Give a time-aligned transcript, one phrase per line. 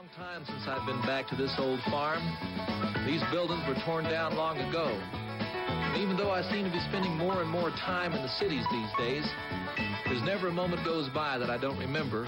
[0.00, 2.22] long time since I've been back to this old farm.
[3.04, 4.86] These buildings were torn down long ago.
[4.88, 8.64] And even though I seem to be spending more and more time in the cities
[8.72, 9.24] these days,
[10.06, 12.24] there's never a moment goes by that I don't remember.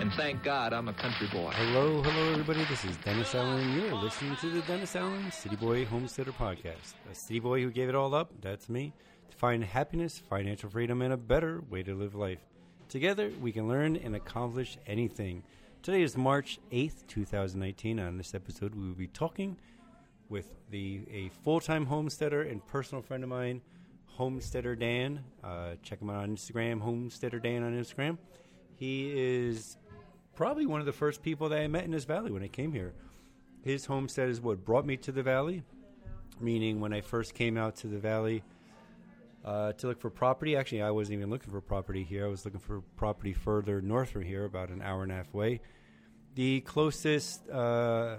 [0.00, 1.52] And thank God I'm a country boy.
[1.54, 2.66] Hello, hello, everybody.
[2.68, 3.60] This is Dennis Allen.
[3.60, 6.92] and You're listening to the Dennis Allen City Boy Homesteader Podcast.
[7.10, 8.92] A city boy who gave it all up, that's me,
[9.30, 12.40] to find happiness, financial freedom, and a better way to live life.
[12.90, 15.42] Together, we can learn and accomplish anything.
[15.82, 17.98] Today is March 8th, 2019.
[17.98, 19.56] On this episode, we will be talking
[20.28, 23.60] with the a full-time homesteader and personal friend of mine,
[24.06, 25.24] Homesteader Dan.
[25.42, 28.16] Uh, check him out on Instagram, Homesteader Dan on Instagram.
[28.76, 29.76] He is
[30.36, 32.72] probably one of the first people that I met in this valley when I came
[32.72, 32.92] here.
[33.64, 35.64] His homestead is what brought me to the valley,
[36.40, 38.44] meaning when I first came out to the valley
[39.44, 40.56] uh, to look for property.
[40.56, 42.26] Actually, I wasn't even looking for property here.
[42.26, 45.32] I was looking for property further north from here, about an hour and a half
[45.34, 45.60] away.
[46.34, 48.16] The closest uh,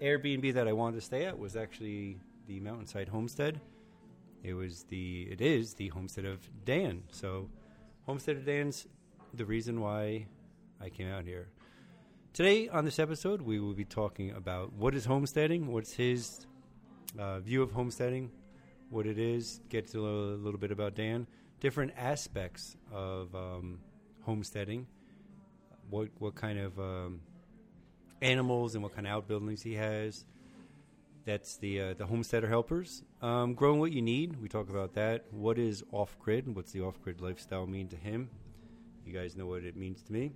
[0.00, 3.60] Airbnb that I wanted to stay at was actually the Mountainside Homestead.
[4.42, 7.02] It was the it is the homestead of Dan.
[7.10, 7.48] So,
[8.06, 8.86] homestead of Dan's
[9.32, 10.26] the reason why
[10.80, 11.48] I came out here.
[12.34, 16.46] Today on this episode, we will be talking about what is homesteading, what's his
[17.18, 18.30] uh, view of homesteading,
[18.90, 21.26] what it is, get to know a little bit about Dan,
[21.60, 23.78] different aspects of um,
[24.22, 24.86] homesteading,
[25.90, 27.20] what what kind of um,
[28.22, 30.24] animals and what kind of outbuildings he has.
[31.24, 33.02] That's the uh, the homesteader helpers.
[33.22, 34.40] Um, growing what you need.
[34.40, 35.24] We talk about that.
[35.30, 36.46] What is off grid?
[36.46, 38.28] And what's the off grid lifestyle mean to him?
[39.06, 40.32] You guys know what it means to me.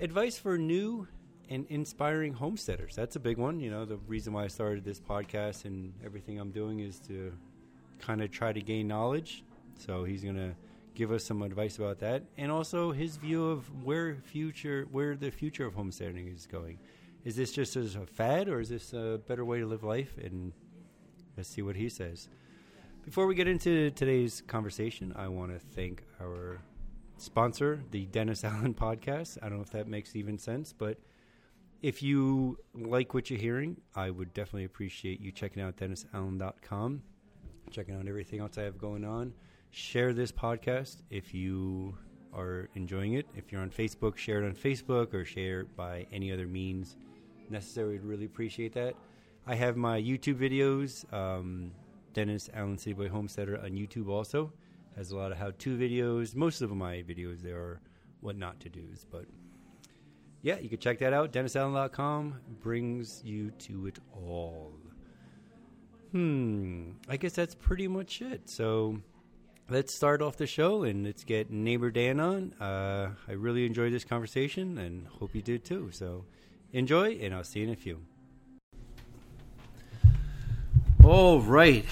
[0.00, 1.06] Advice for new
[1.48, 2.94] and inspiring homesteaders.
[2.94, 3.60] That's a big one.
[3.60, 7.32] You know, the reason why I started this podcast and everything I'm doing is to
[7.98, 9.44] kind of try to gain knowledge.
[9.78, 10.54] So he's going to
[10.94, 15.30] give us some advice about that and also his view of where future where the
[15.30, 16.78] future of homesteading is going.
[17.24, 20.18] Is this just as a fad or is this a better way to live life
[20.22, 20.52] and
[21.36, 22.28] let's see what he says.
[23.04, 26.60] Before we get into today's conversation, I want to thank our
[27.16, 29.38] sponsor, the Dennis Allen podcast.
[29.42, 30.98] I don't know if that makes even sense, but
[31.82, 37.02] if you like what you're hearing, I would definitely appreciate you checking out DennisAllen.com,
[37.70, 39.34] checking out everything else I have going on.
[39.70, 41.96] Share this podcast if you
[42.32, 43.26] are enjoying it.
[43.34, 46.96] If you're on Facebook, share it on Facebook or share it by any other means
[47.50, 47.96] necessary.
[47.96, 48.94] I'd really appreciate that.
[49.44, 51.72] I have my YouTube videos, um,
[52.12, 54.52] Dennis Allen City Boy Homesteader on YouTube also.
[54.94, 56.36] Has a lot of how-to videos.
[56.36, 57.80] Most of my videos there are
[58.20, 59.24] what not to do's, but
[60.42, 61.32] yeah, you can check that out.
[61.32, 64.72] DennisAllen.com brings you to it all.
[66.10, 68.50] Hmm, I guess that's pretty much it.
[68.50, 68.98] So
[69.70, 72.54] let's start off the show and let's get neighbor Dan on.
[72.60, 75.90] Uh, I really enjoyed this conversation and hope you did too.
[75.92, 76.24] So
[76.72, 78.00] enjoy, and I'll see you in a few.
[81.04, 81.84] All right.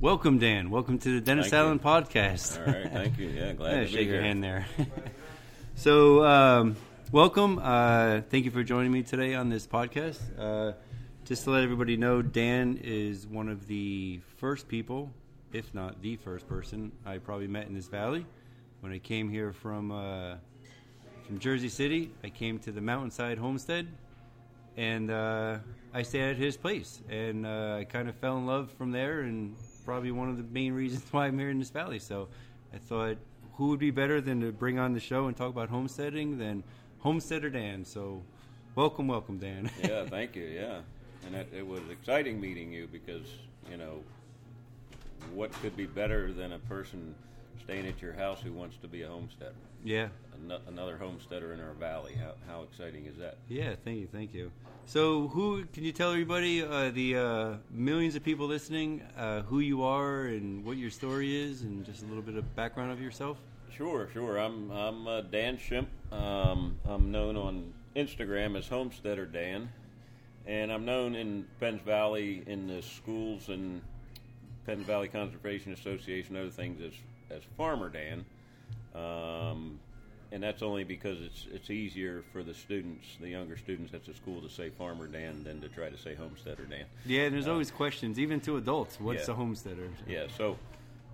[0.00, 0.70] Welcome, Dan.
[0.70, 1.58] Welcome to the Dennis Thank you.
[1.58, 2.58] Allen podcast.
[2.66, 3.28] All right, thank you.
[3.28, 4.66] Yeah, glad Yeah, to be shake your hand there.
[5.74, 6.76] so, um,
[7.12, 7.60] welcome.
[7.62, 10.18] Uh, thank you for joining me today on this podcast.
[10.38, 10.72] Uh,
[11.24, 15.12] just to let everybody know, Dan is one of the first people,
[15.52, 18.26] if not the first person, I probably met in this valley.
[18.80, 20.34] When I came here from uh,
[21.26, 23.86] from Jersey City, I came to the Mountainside Homestead,
[24.76, 25.58] and uh,
[25.94, 29.20] I stayed at his place, and uh, I kind of fell in love from there,
[29.20, 31.98] and probably one of the main reasons why I'm here in this valley.
[31.98, 32.28] So
[32.74, 33.16] I thought,
[33.54, 36.62] who would be better than to bring on the show and talk about homesteading than
[37.06, 37.84] Homesteader Dan?
[37.84, 38.20] So
[38.74, 39.70] welcome, welcome, Dan.
[39.80, 40.42] Yeah, thank you.
[40.42, 40.80] Yeah,
[41.24, 43.28] and it, it was exciting meeting you because
[43.70, 44.02] you know
[45.32, 47.14] what could be better than a person
[47.62, 51.60] staying at your house who wants to be a homesteader, yeah, Ano- another homesteader in
[51.60, 52.14] our valley.
[52.20, 53.36] How how exciting is that?
[53.48, 53.76] yeah.
[53.84, 54.50] Thank you, thank you.
[54.86, 59.60] So, who can you tell everybody, uh, the uh, millions of people listening, uh, who
[59.60, 63.00] you are and what your story is, and just a little bit of background of
[63.00, 63.38] yourself?
[63.76, 64.38] Sure, sure.
[64.38, 65.88] I'm I'm uh, Dan Shimp.
[66.10, 69.68] Um, I'm known on Instagram as Homesteader Dan,
[70.46, 73.82] and I'm known in Penns Valley in the schools and
[74.64, 76.92] Penns Valley Conservation Association, other things as
[77.36, 78.24] as Farmer Dan.
[78.94, 79.78] Um,
[80.32, 84.14] and that's only because it's it's easier for the students, the younger students at the
[84.14, 86.86] school, to say Farmer Dan than to try to say Homesteader Dan.
[87.04, 88.98] Yeah, and there's always questions, even to adults.
[88.98, 89.34] What's yeah.
[89.34, 89.88] a homesteader?
[90.08, 90.28] Yeah.
[90.38, 90.56] So,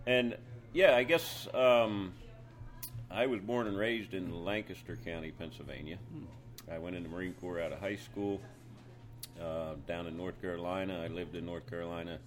[0.06, 0.36] and
[0.72, 2.12] yeah, I guess um,
[3.12, 5.98] I was born and raised in Lancaster County, Pennsylvania.
[6.70, 8.40] I went into the Marine Corps out of high school
[9.40, 11.02] uh, down in North Carolina.
[11.04, 12.18] I lived in North Carolina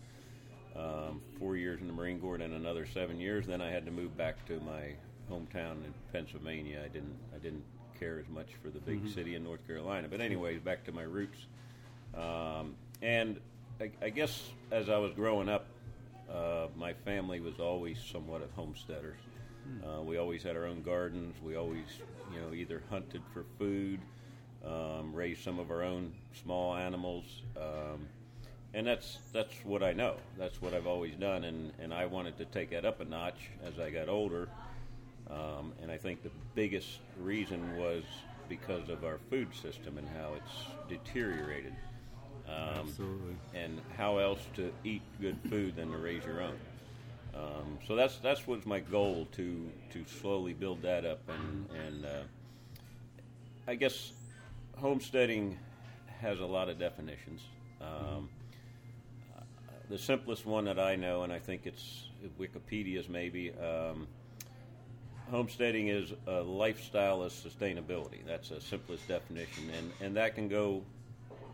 [0.75, 3.47] um, four years in the Marine Corps, and another seven years.
[3.47, 4.93] Then I had to move back to my
[5.31, 6.81] hometown in Pennsylvania.
[6.83, 7.63] I didn't I didn't
[7.99, 10.07] care as much for the big city in North Carolina.
[10.09, 11.37] But anyways, back to my roots.
[12.13, 13.39] Um, and
[13.79, 15.65] I, I guess as I was growing up,
[16.31, 19.17] uh, my family was always somewhat of homesteaders.
[19.83, 21.35] Uh, we always had our own gardens.
[21.43, 21.85] We always,
[22.33, 23.99] you know, either hunted for food,
[24.65, 26.13] um, raised some of our own
[26.43, 27.23] small animals,
[27.57, 28.07] um,
[28.73, 30.15] and that's that's what I know.
[30.37, 33.49] That's what I've always done, and and I wanted to take that up a notch
[33.65, 34.47] as I got older.
[35.29, 38.03] Um, and I think the biggest reason was
[38.47, 41.73] because of our food system and how it's deteriorated.
[42.47, 43.35] Um, Absolutely.
[43.55, 46.57] and how else to eat good food than to raise your own.
[47.35, 52.05] Um, so that's that's what's my goal to to slowly build that up, and and
[52.05, 52.23] uh,
[53.67, 54.13] I guess
[54.77, 55.57] homesteading
[56.21, 57.41] has a lot of definitions.
[57.81, 58.29] Um,
[59.89, 62.07] the simplest one that I know, and I think it's
[62.39, 63.51] Wikipedia's maybe.
[63.51, 64.07] Um,
[65.31, 68.25] homesteading is a lifestyle of sustainability.
[68.25, 70.83] That's the simplest definition, and and that can go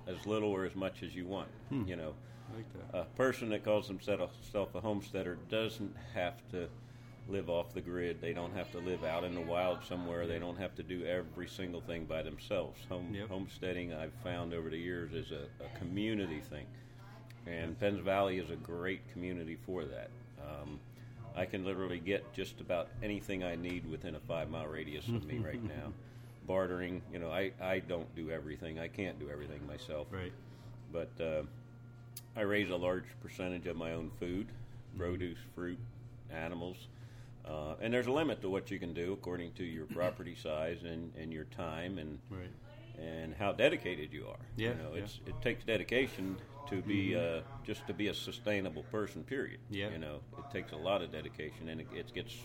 [0.08, 1.48] as little or as much as you want.
[1.88, 2.14] You know,
[2.56, 4.32] like a person that calls himself
[4.76, 6.68] a homesteader doesn't have to
[7.30, 8.20] live off the grid.
[8.20, 10.28] They don't have to live out in the wild somewhere.
[10.28, 12.80] They don't have to do every single thing by themselves.
[12.90, 13.30] Home, Yep.
[13.30, 16.66] Homesteading, I've found over the years, is a, a community thing.
[17.48, 20.10] And Penns Valley is a great community for that.
[20.42, 20.80] Um,
[21.36, 25.24] I can literally get just about anything I need within a five mile radius of
[25.26, 25.94] me right now.
[26.48, 28.80] Bartering, you know, I, I don't do everything.
[28.80, 30.34] I can't do everything myself Right.
[30.92, 31.44] but uh,
[32.36, 34.48] I raise a large percentage of my own food,
[34.98, 35.80] produce, fruit,
[36.30, 36.78] animals,
[37.46, 40.84] uh, and there's a limit to what you can do according to your property size
[40.84, 42.50] and, and your time and Right.
[43.00, 44.46] and how dedicated you are.
[44.56, 45.04] Yeah, you know, yeah.
[45.04, 46.38] it's it takes dedication
[46.70, 49.24] to be uh, just to be a sustainable person.
[49.24, 49.60] Period.
[49.70, 49.90] Yeah.
[49.90, 52.36] you know, it takes a lot of dedication, and it, it gets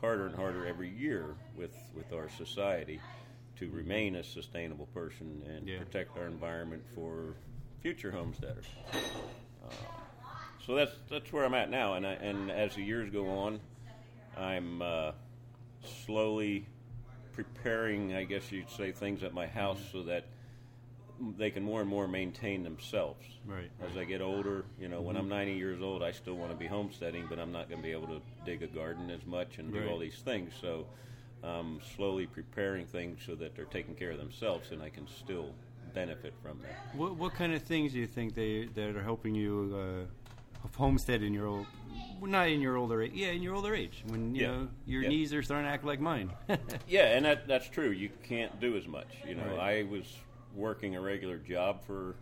[0.00, 3.00] harder and harder every year with with our society
[3.56, 5.78] to remain a sustainable person and Yeah.
[5.78, 7.34] protect our environment for
[7.80, 8.66] future homesteaders.
[8.92, 9.68] Uh,
[10.66, 13.60] so that's that's where I'm at now, and I, and as the years go on,
[14.36, 15.12] I'm uh,
[16.04, 16.66] slowly
[17.32, 20.26] preparing, I guess you'd say, things at my house so that
[21.36, 23.26] they can more and more maintain themselves.
[23.46, 23.70] Right.
[23.82, 26.56] As I get older, you know, when I'm 90 years old, I still want to
[26.56, 29.58] be homesteading, but I'm not going to be able to dig a garden as much
[29.58, 29.88] and do Right.
[29.88, 30.52] all these things.
[30.60, 30.86] So,
[31.42, 35.54] um, slowly preparing things so that they're taking care of themselves, and I can still
[35.94, 36.96] benefit from that.
[36.96, 41.22] What what kind of things do you think they that are helping you uh, homestead
[41.22, 41.66] in your old,
[42.22, 44.48] not in your older age, yeah, in your older age when you Yeah.
[44.48, 45.08] know your Yeah.
[45.08, 46.30] knees are starting to act like mine.
[46.88, 47.90] Yeah, and that that's true.
[47.90, 49.08] You can't do as much.
[49.26, 49.78] You know, Right.
[49.78, 50.16] I was
[50.54, 52.16] working a regular job for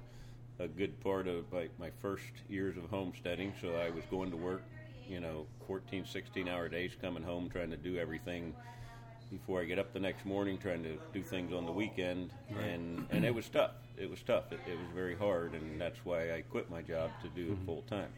[0.58, 4.36] a good part of my, my first years of homesteading, so I was going to
[4.36, 4.62] work,
[5.08, 8.54] you know, 14, 16 hour days, coming home trying to do everything
[9.30, 13.06] before I get up the next morning, trying to do things on the weekend, and
[13.10, 13.72] and it was tough.
[13.96, 14.52] It was tough.
[14.52, 17.58] It, it was very hard, and that's why I quit my job to do it
[17.66, 18.10] full time.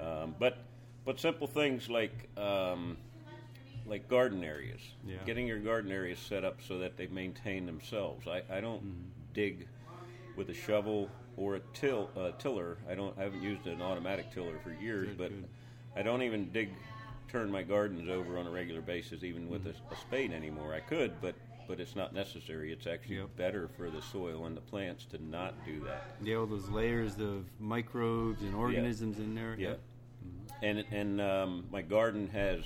[0.00, 0.58] Um, but
[1.04, 2.96] but simple things like um,
[3.86, 5.16] like garden areas, Yeah.
[5.26, 8.26] getting your garden areas set up so that they maintain themselves.
[8.26, 9.08] I, I don't Mm-hmm.
[9.34, 9.66] dig
[10.36, 12.78] with a shovel or a till uh, tiller.
[12.90, 13.16] I don't.
[13.18, 15.48] I haven't used an automatic tiller for years, Good, but good.
[15.96, 16.70] I don't even dig
[17.28, 19.90] turn my gardens over on a regular basis, even with Mm-hmm.
[19.90, 20.74] a, a spade anymore.
[20.74, 21.34] I could, but
[21.68, 22.72] but it's not necessary.
[22.72, 23.36] It's actually Yep.
[23.36, 26.16] better for the soil and the plants to not do that.
[26.20, 29.54] yeah, all those layers of microbes and organisms in there.
[29.58, 29.74] Yeah.
[30.62, 32.64] And and um, my garden has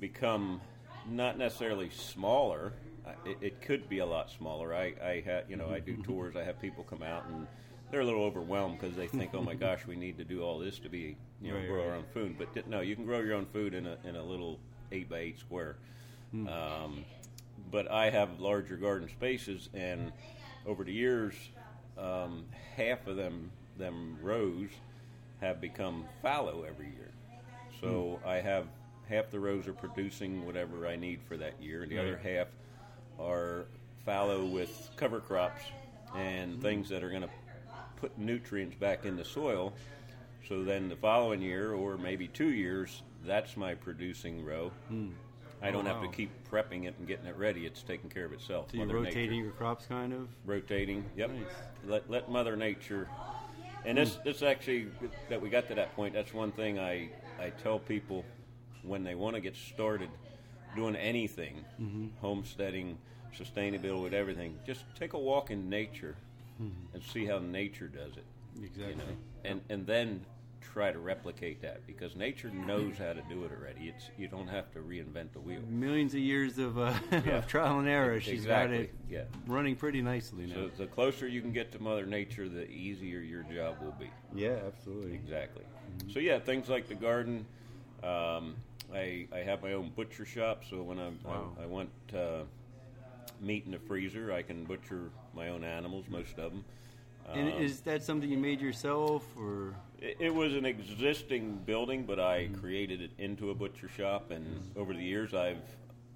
[0.00, 0.60] become
[1.08, 2.72] not necessarily smaller.
[3.06, 4.74] I- It, it could be a lot smaller.
[4.74, 6.36] I, I ha, you know I do tours.
[6.36, 7.46] I have people come out and
[7.90, 10.58] they're a little overwhelmed because they think, oh my gosh, we need to do all
[10.58, 12.36] this to be you know Right, grow our own food.
[12.38, 14.58] But no, you can grow your own food in a in a little
[14.92, 15.76] eight by eight square.
[16.32, 16.48] Hmm.
[16.48, 17.04] Um,
[17.70, 20.12] but I have larger garden spaces, and
[20.66, 21.34] over the years,
[21.98, 22.44] um,
[22.76, 24.70] half of them them rows
[25.40, 27.10] have become fallow every year.
[27.80, 28.28] So Hmm.
[28.28, 28.66] I have
[29.08, 32.48] half the rows are producing whatever I need for that year, and the other half
[33.20, 33.66] are
[34.04, 35.62] fallow with cover crops
[36.14, 36.60] and Hmm.
[36.62, 37.28] things that are going to
[37.96, 39.72] put nutrients back in the soil.
[40.48, 44.70] So then the following year, or maybe two years, that's my producing row.
[44.88, 45.08] Hmm.
[45.62, 46.02] I Oh, don't have wow.
[46.02, 47.64] to keep prepping it and getting it ready.
[47.66, 48.70] It's taking care of itself.
[48.70, 50.28] So you're Mother rotating Nature your crops, kind of.
[50.44, 51.04] rotating.
[51.16, 51.30] Yep.
[51.30, 51.42] Nice.
[51.86, 53.08] Let let Mother Nature.
[53.84, 54.88] And this this actually
[55.28, 56.12] that we got to that point.
[56.14, 57.08] That's one thing I
[57.40, 58.24] I tell people
[58.82, 60.10] when they want to get started
[60.76, 62.08] doing anything, mm-hmm.
[62.20, 62.98] homesteading,
[63.36, 64.58] sustainability, with everything.
[64.66, 66.16] Just take a walk in nature
[66.58, 68.24] and see how nature does it.
[68.62, 68.90] Exactly.
[68.92, 69.04] You know,
[69.44, 70.24] and and then
[70.60, 73.88] try to replicate that because nature knows how to do it already.
[73.88, 75.60] It's you don't have to reinvent the wheel.
[75.68, 77.38] Millions of years of, uh, Yeah.
[77.38, 78.20] of trial and error.
[78.20, 79.22] She's Exactly, got it yeah.
[79.46, 80.54] running pretty nicely now.
[80.54, 84.10] So the closer you can get to Mother Nature, the easier your job will be.
[84.34, 85.14] yeah, absolutely.
[85.14, 85.64] Exactly.
[86.12, 87.46] So yeah, things like the garden.
[88.02, 88.54] Um,
[88.94, 91.52] I I have my own butcher shop, so when I Wow.
[91.58, 92.42] I, I want uh,
[93.40, 96.64] meat in the freezer, I can butcher my own animals, most of them.
[97.32, 102.04] And Um, is that something you made yourself, or It, it was an existing building,
[102.04, 105.62] but I created it into a butcher shop, and over the years I've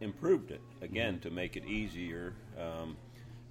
[0.01, 2.35] improved it again to make it easier.
[2.59, 2.97] Um,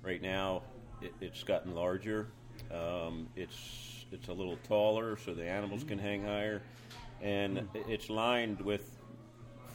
[0.04, 0.62] right now,
[1.02, 2.28] it, it's gotten larger.
[2.72, 6.62] Um, it's it's a little taller, so the animals can hang higher,
[7.22, 8.98] and i- it's lined with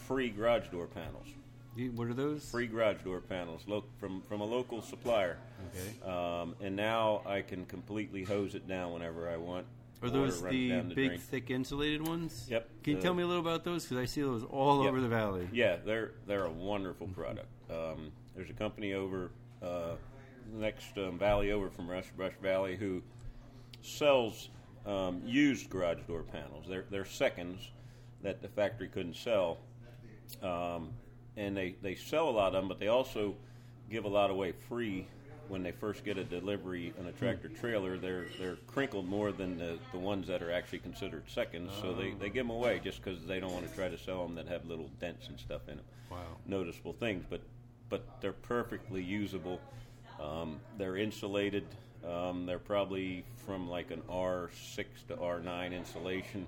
[0.08, 1.28] free garage door panels.
[1.76, 2.48] You- what are those?
[2.50, 5.38] Free garage door panels lo- from from a local supplier.
[5.74, 6.08] Okay.
[6.10, 9.66] Um, and now I can completely hose it down whenever I want.
[10.02, 12.46] Are those the big, thick, insulated ones?
[12.50, 12.68] Yep.
[12.82, 13.84] Can you tell me a little about those?
[13.84, 14.88] Because I see those all Yep.
[14.90, 15.48] over the valley.
[15.52, 17.48] Yeah, they're they're a wonderful product.
[17.70, 19.30] Um, there's a company over
[19.62, 19.94] uh,
[20.52, 23.02] next um, valley over from Rush Brush Valley who
[23.80, 24.50] sells
[24.84, 26.66] um, used garage door panels.
[26.68, 27.70] They're they're seconds
[28.22, 29.58] that the factory couldn't sell,
[30.42, 30.90] um,
[31.36, 33.34] and they they sell a lot of them, but they also
[33.90, 35.06] give a lot away free.
[35.46, 39.58] When they first get a delivery on a tractor trailer, they're they're crinkled more than
[39.58, 41.70] the, the ones that are actually considered seconds.
[41.82, 44.26] So they, they give them away just because they don't want to try to sell
[44.26, 46.18] them that have little dents and stuff in them Wow.
[46.46, 47.42] noticeable things, but
[47.90, 49.60] but they're perfectly usable.
[50.18, 51.64] Um, they're insulated.
[52.08, 56.46] Um, they're probably from like an R6 to R9 insulation.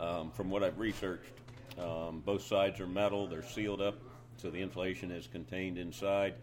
[0.00, 1.32] Um, from what I've researched,
[1.78, 3.26] um, both sides are metal.
[3.26, 3.96] They're sealed up,
[4.38, 6.34] so the insulation is contained inside.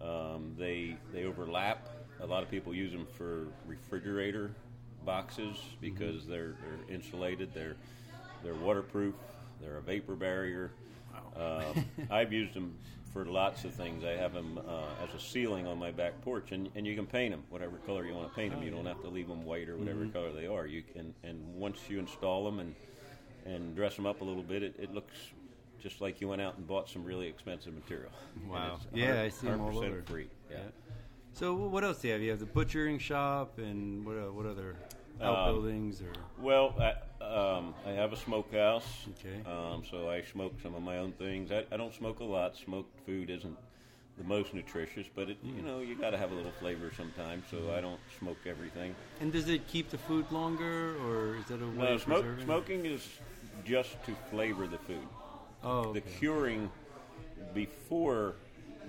[0.00, 1.88] Um, they they overlap.
[2.20, 4.50] A lot of people use them for refrigerator
[5.04, 7.52] boxes because they're they're insulated.
[7.52, 7.76] They're
[8.42, 9.14] they're waterproof.
[9.60, 10.72] They're a vapor barrier.
[11.36, 12.74] Um, I've used them
[13.12, 14.04] for lots of things.
[14.04, 17.06] I have them uh, as a ceiling on my back porch, and, and you can
[17.06, 18.62] paint them whatever color you want to paint them.
[18.62, 20.66] You don't have to leave them white or whatever color they are.
[20.66, 22.74] You can, and once you install them and
[23.46, 25.14] and dress them up a little bit, it, it looks
[25.82, 28.10] just like you went out and bought some really expensive material.
[28.48, 28.76] Wow.
[28.82, 30.02] it's Yeah, I see 'em all 100% over.
[30.02, 30.28] free.
[30.50, 30.58] Yeah.
[31.32, 32.22] So what else do you have?
[32.22, 34.76] You have the butchering shop, and what uh, what other
[35.20, 36.12] Um, outbuildings or?
[36.38, 39.06] Well, I, um, I have a smokehouse.
[39.18, 39.42] Okay.
[39.50, 41.50] Um, so I smoke some of my own things.
[41.50, 42.56] I, I don't smoke a lot.
[42.56, 43.56] Smoked food isn't
[44.18, 45.56] the most nutritious, but it, Mm.
[45.56, 47.44] you know you got to have a little flavor sometimes.
[47.50, 48.94] So I don't smoke everything.
[49.20, 52.22] And does it keep the food longer, or is that a way No, of smoke,
[52.22, 52.44] preserving?
[52.46, 53.06] smoking is
[53.64, 55.06] just to flavor the food.
[55.66, 56.70] Oh, The curing
[57.52, 58.36] before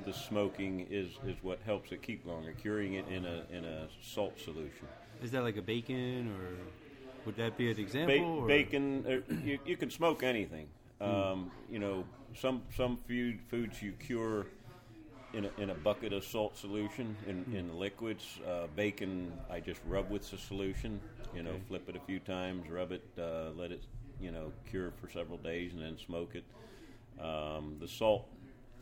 [0.06, 2.54] the smoking is, is what helps it keep longer.
[2.54, 4.88] Curing it in a in a salt solution.
[5.24, 6.52] is that like a bacon, or
[7.26, 8.42] would that be an example?
[8.42, 9.04] or- bacon.
[9.08, 10.68] Uh, you, you can smoke anything.
[11.02, 12.06] Um, you know,
[12.36, 14.46] some some food foods you cure
[15.34, 18.40] in a, in a bucket of salt solution in, in liquids.
[18.48, 21.00] Uh, bacon, I just rub with the solution.
[21.36, 21.62] You know, Okay.
[21.70, 23.82] flip it a few times, rub it, uh, let it
[24.22, 26.44] you know cure for several days, and then smoke it.
[27.24, 28.28] Um, the salt,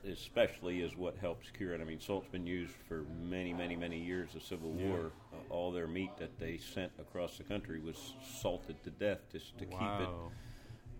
[0.09, 1.81] especially, is what helps cure it.
[1.81, 4.29] I mean, salt's been used for many, many, many years.
[4.33, 8.83] The Civil War, uh, all their meat that they sent across the country was salted
[8.83, 10.09] to death just to keep it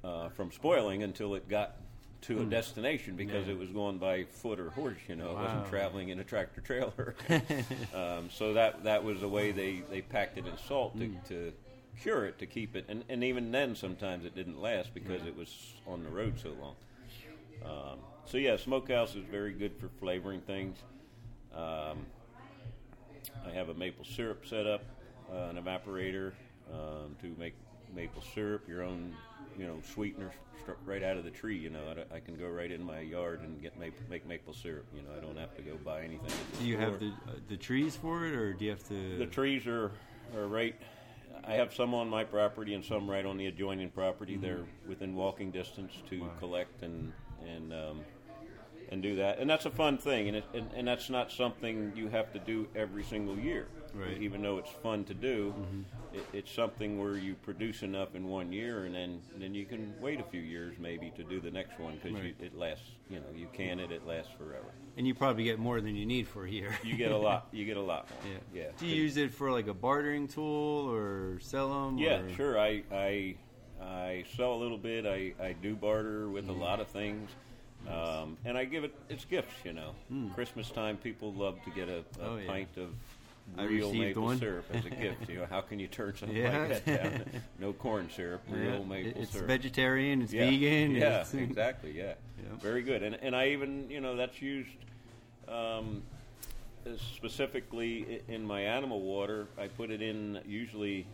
[0.04, 1.76] uh, from spoiling until it got
[2.22, 3.50] to a destination because Hmm.
[3.50, 3.56] Yeah.
[3.56, 4.98] it was going by foot or horse.
[5.08, 7.16] You know, it wasn't traveling in a tractor trailer.
[7.94, 11.16] um, so that that was the way they, they packed it in salt to, Hmm.
[11.28, 11.54] to
[12.02, 12.86] cure it to keep it.
[12.88, 16.50] And, and even then, sometimes it didn't last because it was on the road so
[16.60, 16.76] long.
[17.64, 20.78] Um, so yeah, smokehouse is very good for flavoring things.
[21.54, 22.06] Um,
[23.46, 24.84] I have a maple syrup set up,
[25.32, 26.34] uh, an evaporator
[26.72, 27.54] um, to make
[27.94, 29.16] maple syrup, your own,
[29.58, 31.58] you know, sweetener str- right out of the tree.
[31.58, 34.54] You know, I, I can go right in my yard and get maple, make maple
[34.54, 34.86] syrup.
[34.96, 36.32] You know, I don't have to go buy anything.
[36.60, 39.18] Do you have the uh, the trees for it, or do you have to?
[39.18, 39.92] The trees are,
[40.36, 40.76] are right.
[41.48, 44.36] I have some on my property and some right on the adjoining property.
[44.36, 46.30] They're within walking distance to Wow.
[46.40, 47.14] collect and
[47.48, 48.02] and um,
[48.90, 49.40] and do that.
[49.40, 50.28] And that's a fun thing.
[50.28, 53.68] And, it, and and that's not something you have to do every single year.
[53.96, 54.22] Right.
[54.22, 56.16] Even though it's fun to do, mm-hmm.
[56.16, 59.94] it, it's something where you produce enough in one year, and then then you can
[60.02, 62.36] wait a few years maybe to do the next one because Right.
[62.40, 62.92] it lasts.
[63.10, 63.92] You know, you can it.
[63.92, 64.74] It lasts forever.
[64.98, 66.78] and you probably get more than you need for a year.
[66.84, 67.48] You get a lot.
[67.52, 68.34] You get a lot more.
[68.54, 68.62] yeah.
[68.64, 68.72] Yeah.
[68.78, 71.98] Do you use it for like a bartering tool or sell them?
[71.98, 72.30] Yeah, or?
[72.36, 72.60] sure.
[72.60, 73.36] I, I
[73.82, 75.06] I sell a little bit.
[75.06, 76.62] I, I do barter with a mm-hmm.
[76.62, 77.30] lot of things,
[77.88, 78.96] um, and I give it.
[79.10, 79.92] It's gifts, you know.
[80.10, 80.30] Hmm.
[80.30, 82.04] Christmas time, people love to get a, a.
[82.22, 82.48] Oh, yeah.
[82.48, 82.90] pint of
[83.58, 84.40] I real received maple one.
[84.40, 85.30] syrup as a gift.
[85.30, 86.58] You know, how can you turn something Yeah.
[86.68, 87.42] like that down?
[87.60, 89.50] No corn syrup, real Yeah, maple it's syrup.
[89.50, 90.22] It's vegetarian.
[90.24, 90.50] It's yeah.
[90.50, 90.92] vegan.
[90.92, 91.92] Yeah, it's- exactly.
[91.92, 92.14] Yeah.
[92.38, 92.56] Yeah.
[92.60, 93.04] very good.
[93.04, 94.70] And and I even you know that's used
[95.48, 96.02] um,
[97.16, 99.48] specifically in my animal water.
[99.58, 101.06] I put it in usually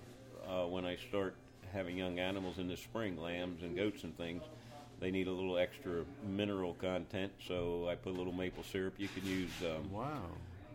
[0.48, 1.36] uh, when I start
[1.74, 4.44] having young animals in the spring, lambs and goats and things.
[5.00, 8.94] They need a little extra mineral content, so I put a little maple syrup.
[8.98, 10.22] You can use um, Wow.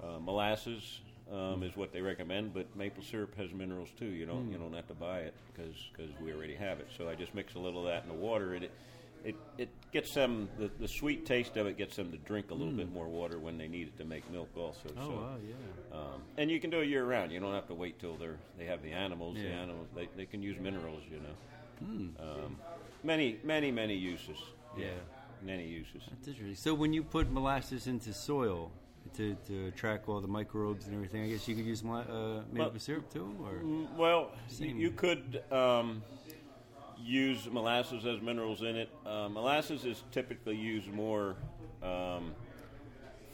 [0.02, 1.00] uh, molasses
[1.33, 4.06] um, is what they recommend, but maple syrup has minerals too.
[4.06, 6.88] You don't you don't have to buy it because because we already have it.
[6.97, 8.71] So I just mix a little of that in the water, and it
[9.25, 12.54] it, it gets them the, the sweet taste of it gets them to drink a
[12.54, 14.88] little bit more water when they need it to make milk also.
[14.97, 15.37] Oh so, wow.
[15.45, 15.99] Yeah.
[15.99, 17.33] um, and you can do it year round.
[17.33, 19.37] You don't have to wait till they're they have the animals.
[19.37, 21.02] The animals they, they can use minerals.
[21.11, 22.56] You know, um,
[23.02, 24.38] many many many uses.
[24.78, 24.88] Yeah.
[25.42, 26.02] many uses.
[26.11, 26.54] That's interesting.
[26.54, 28.71] So when you put molasses into soil
[29.16, 32.70] to, to track all the microbes and everything, I guess you could use uh, maple
[32.70, 34.78] Well- syrup too, or Mm, Well, you, Same.
[34.78, 36.02] you could um,
[36.99, 38.88] use molasses as minerals in it.
[39.04, 41.37] Uh, molasses is typically used more
[41.82, 42.35] um,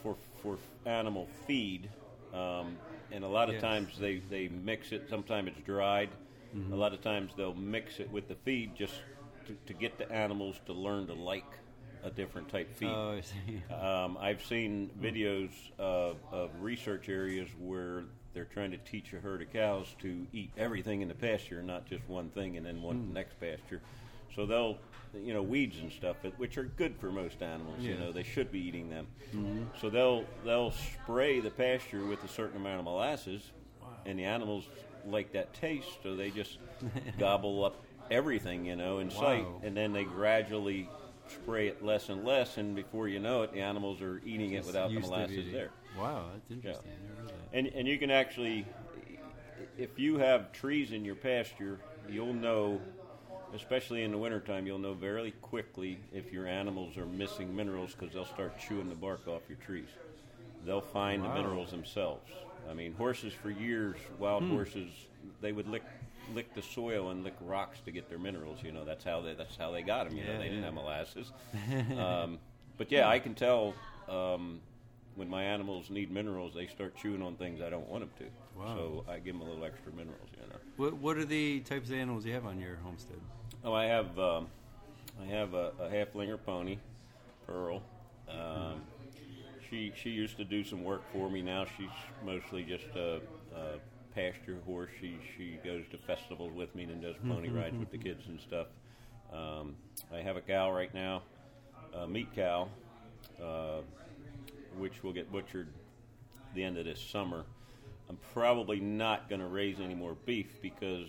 [0.01, 1.89] for for animal feed,
[2.33, 2.77] um,
[3.11, 3.61] and a lot of Yes.
[3.61, 5.07] times they, they mix it.
[5.09, 6.09] Sometimes it's dried.
[6.55, 6.73] Mm-hmm.
[6.73, 8.93] A lot of times they'll mix it with the feed just
[9.47, 11.45] to, to get the animals to learn to like
[12.03, 12.89] a different type feed.
[12.89, 13.61] Oh, I see.
[13.73, 19.41] Um, I've seen videos of, of research areas where they're trying to teach a herd
[19.41, 22.97] of cows to eat everything in the pasture, not just one thing and then one
[22.97, 23.13] Hmm.
[23.13, 23.81] next pasture.
[24.35, 24.77] So they'll,
[25.15, 27.79] you know, weeds and stuff, which are good for most animals.
[27.79, 27.95] You Yeah.
[27.95, 28.03] Mm-hmm.
[28.03, 29.07] know, they should be eating them.
[29.79, 33.41] So they'll they'll spray the pasture with a certain amount of molasses,
[34.05, 34.65] and the animals
[35.05, 36.57] like that taste, so they just
[37.17, 40.89] gobble up everything, you know, in sight, and then they gradually
[41.27, 44.65] spray it less and less, and before you know it, the animals are eating it
[44.65, 45.71] without the molasses there.
[45.97, 46.91] Wow, that's interesting.
[47.19, 47.57] Heard that.
[47.57, 48.65] And and you can actually,
[49.77, 52.81] if you have trees in your pasture, you'll know,
[53.55, 58.13] especially in the wintertime, you'll know very quickly if your animals are missing minerals because
[58.13, 59.89] they'll start chewing the bark off your trees.
[60.65, 61.29] They'll find Wow.
[61.29, 62.29] the minerals themselves.
[62.69, 64.89] I mean, horses for years, wild horses,
[65.41, 65.83] they would lick
[66.33, 68.59] lick the soil and lick rocks to get their minerals.
[68.63, 70.17] You know, that's how they that's how they got them.
[70.17, 71.31] You know, Yeah, they didn't have molasses.
[71.97, 72.39] um,
[72.77, 73.73] but yeah, I can tell
[74.07, 74.61] um,
[75.15, 78.59] when my animals need minerals, they start chewing on things I don't want them to.
[78.59, 78.75] Wow.
[78.75, 80.29] So I give them a little extra minerals.
[80.39, 80.59] You know.
[80.77, 83.19] What What are the types of animals you have on your homestead?
[83.63, 84.47] Oh, I have um,
[85.21, 86.77] I have a, a Haflinger pony,
[87.45, 87.81] Pearl.
[88.29, 88.81] Um,
[89.73, 91.41] she she used to do some work for me.
[91.41, 91.89] Now she's
[92.23, 93.21] mostly just a,
[93.55, 93.79] a
[94.13, 94.91] pasture horse.
[95.01, 98.39] She she goes to festivals with me and does pony rides with the kids and
[98.39, 98.67] stuff.
[99.31, 99.75] Um,
[100.13, 101.23] I have a cow right now,
[101.93, 102.69] a meat cow,
[103.41, 103.81] uh,
[104.77, 105.69] which will get butchered
[106.53, 107.43] the end of this summer.
[108.09, 111.07] I'm probably not going to raise any more beef because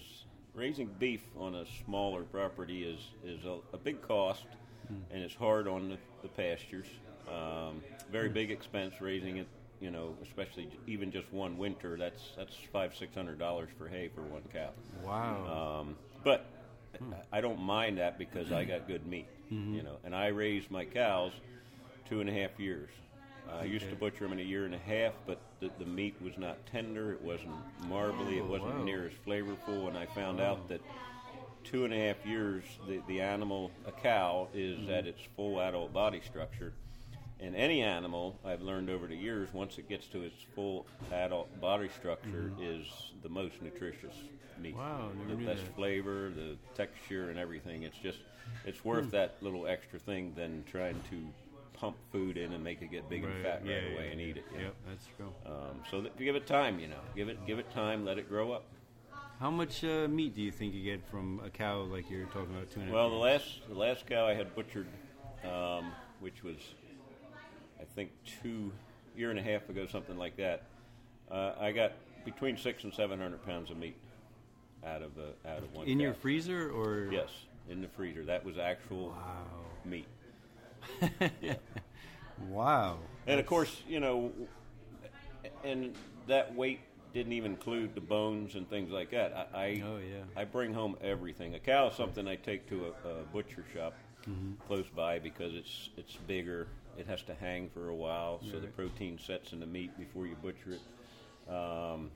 [0.55, 4.47] raising beef on a smaller property is is a, a big cost,
[5.11, 6.87] and it's hard on the, the pastures.
[7.29, 9.47] Um, very big expense raising it.
[9.81, 11.97] You know, especially even just one winter.
[11.99, 14.71] That's that's five six hundred dollars for hay for one cow.
[15.05, 15.81] Wow.
[15.81, 16.47] Um, but
[17.33, 19.97] I don't mind that because I got good meat, you know.
[20.05, 21.33] And I raised my cows
[22.09, 22.89] two and a half years.
[23.53, 26.15] I used to butcher them in a year and a half, but the, the meat
[26.23, 27.13] was not tender.
[27.13, 27.51] It wasn't
[27.89, 28.39] marbly.
[28.39, 28.85] it Oh, wasn't wow.
[28.85, 29.89] near as flavorful.
[29.89, 30.81] And I found out that
[31.63, 34.91] two and a half years, the, the animal, a cow, is Mm-hmm.
[34.93, 36.73] at its full adult body structure.
[37.41, 41.61] And any animal, I've learned over the years, once it gets to its full adult
[41.61, 42.87] body structure, is
[43.23, 44.15] the most nutritious
[44.63, 44.77] meat.
[44.77, 44.79] Mm-hmm.
[44.79, 45.75] Wow, the best that.
[45.75, 47.83] flavor, the texture, and everything.
[47.83, 48.19] It's just,
[48.65, 48.89] it's Hmm.
[48.89, 51.27] worth that little extra thing than trying to
[51.75, 54.21] pump food in and make it get big and fat right yeah, away yeah, and
[54.21, 54.45] eat it.
[54.53, 54.61] you.
[54.61, 55.33] Yep, that's true.
[55.45, 57.01] Um, so that, give it time, you know.
[57.17, 58.05] Give it, give it time.
[58.05, 58.65] Let it grow up.
[59.41, 62.55] How much uh, meat do you think you get from a cow like you're talking
[62.55, 62.71] about?
[62.71, 64.87] Two and a half Well, the last the last cow I had butchered,
[65.45, 66.57] um, which was
[67.95, 68.11] think
[68.43, 68.73] two
[69.17, 70.63] year and a half ago, something like that.
[71.31, 71.93] Uh, I got
[72.25, 73.97] between six and seven hundred pounds of meat
[74.85, 75.87] out of the out of one.
[75.87, 76.05] in cow.
[76.05, 77.31] your freezer or yes,
[77.69, 78.25] in the freezer.
[78.25, 79.47] That was actual Wow.
[79.85, 80.07] meat.
[82.49, 82.99] Wow.
[83.27, 84.33] And of course, you know,
[85.63, 85.95] and
[86.27, 86.81] that weight
[87.15, 89.49] didn't even include the bones and things like that.
[89.55, 90.25] I, I Oh, yeah.
[90.37, 91.55] I bring home everything.
[91.55, 93.95] A cow is something I take to a, a butcher shop
[94.29, 94.53] Mm-hmm.
[94.67, 96.67] close by because it's it's bigger.
[96.99, 100.27] It has to hang for a while, so the protein sets in the meat before
[100.27, 101.53] you butcher it.
[101.53, 102.11] Um,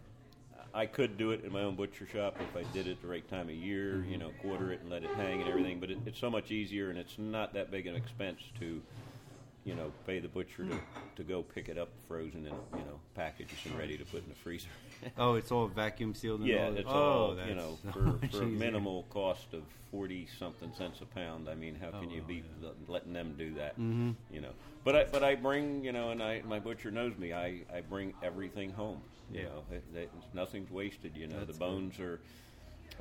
[0.75, 3.27] I could do it in my own butcher shop if I did it the right
[3.29, 4.13] time of year, Mm-hmm.
[4.13, 5.81] you know, quarter it and let it hang and everything.
[5.81, 8.83] But it, it's so much easier, and it's not that big an expense to
[9.65, 10.81] you know, pay the butcher to,
[11.17, 14.29] to go pick it up frozen in you know packages and ready to put in
[14.31, 14.69] the freezer.
[15.17, 16.41] Oh, it's all vacuum sealed.
[16.41, 19.53] And yeah, all it's oh, all that's you know so for, for a minimal cost
[19.53, 21.49] of forty something cents a pound.
[21.49, 22.71] I mean, how can Oh, you beat yeah.
[22.89, 23.79] letting them do that?
[23.79, 24.15] Mhm.
[24.33, 24.51] You know,
[24.85, 27.33] but I but I bring you know, and I my butcher knows me.
[27.33, 29.01] I, I bring everything home.
[29.33, 29.45] You Yeah.
[29.47, 31.17] know, it, it, nothing's wasted.
[31.17, 32.21] You know, That's the bones are.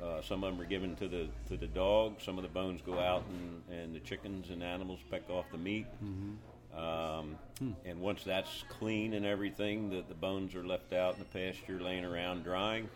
[0.02, 2.20] Uh, some of them are given to the to the dog.
[2.20, 5.58] Some of the bones go out, and, and the chickens and animals peck off the
[5.58, 5.86] meat.
[6.04, 6.78] Mm-hmm.
[6.78, 7.72] Um, Hmm.
[7.84, 11.80] And once that's clean and everything, the, the bones are left out in the pasture,
[11.80, 12.88] laying around drying.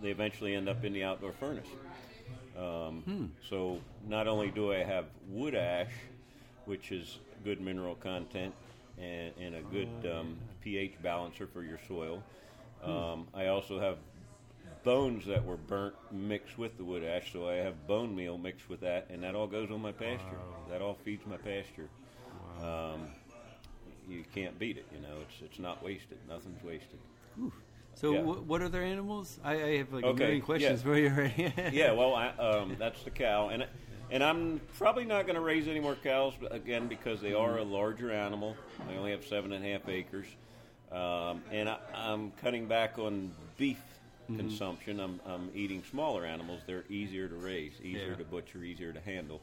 [0.00, 1.66] They eventually end up in the outdoor furnace.
[2.56, 3.24] Um, Hmm.
[3.50, 5.92] So not only do I have wood ash,
[6.66, 8.54] which is good mineral content
[8.98, 12.22] and, and a good um, pH balancer for your soil,
[12.84, 12.90] Hmm.
[12.90, 13.96] um, I also have
[14.84, 17.32] bones that were burnt mixed with the wood ash.
[17.32, 20.36] So I have bone meal mixed with that, and that all goes on my pasture.
[20.36, 20.70] Wow.
[20.70, 21.88] That all feeds my pasture.
[22.62, 23.08] Um,
[24.08, 24.86] you can't beat it.
[24.94, 26.18] You know, it's it's not wasted.
[26.28, 26.98] Nothing's wasted.
[27.94, 28.22] So, Yeah.
[28.22, 29.40] wh- what are their animals?
[29.42, 30.86] I, I have like a million questions yeah.
[30.92, 31.52] for you already.
[31.72, 33.66] yeah, well, I, um, that's the cow, and
[34.10, 37.62] and I'm probably not going to raise any more cows again because they are a
[37.64, 38.56] larger animal.
[38.88, 40.26] I only have seven and a half acres,
[40.92, 43.80] um, and I, I'm cutting back on beef
[44.36, 45.00] consumption.
[45.00, 46.60] I'm, I'm eating smaller animals.
[46.66, 48.16] They're easier to raise, easier Yeah.
[48.16, 49.40] to butcher, easier to handle.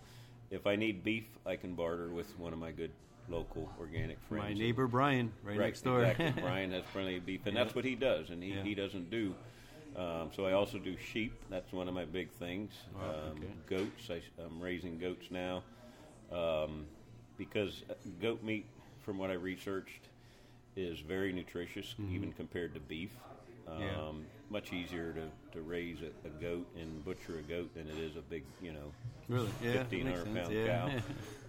[0.52, 2.92] If I need beef, I can barter with one of my good
[3.30, 4.44] local organic friends.
[4.44, 6.04] My neighbor Brian, right, next door.
[6.04, 6.42] Exactly.
[6.42, 8.64] Brian has plenty of beef, and that's what he does, and he, Yeah.
[8.64, 9.34] he doesn't do.
[9.96, 11.44] Um, so I also do sheep.
[11.50, 12.72] That's one of my big things.
[12.96, 13.02] Wow,
[13.32, 13.54] um, okay.
[13.68, 14.10] Goats.
[14.10, 15.64] I, I'm raising goats now
[16.32, 16.86] um,
[17.38, 17.84] because
[18.22, 18.66] goat meat,
[19.02, 20.10] from what I researched,
[20.76, 23.12] is very nutritious, even compared to beef.
[23.68, 23.82] Um, Mm-hmm.
[23.82, 24.24] Yeah.
[24.50, 28.16] Much easier to, to raise a, a goat and butcher a goat than it is
[28.16, 28.92] a big, you know,
[29.28, 29.50] really?
[29.62, 30.90] Yeah, that fifteen makes hundred sense, pound yeah.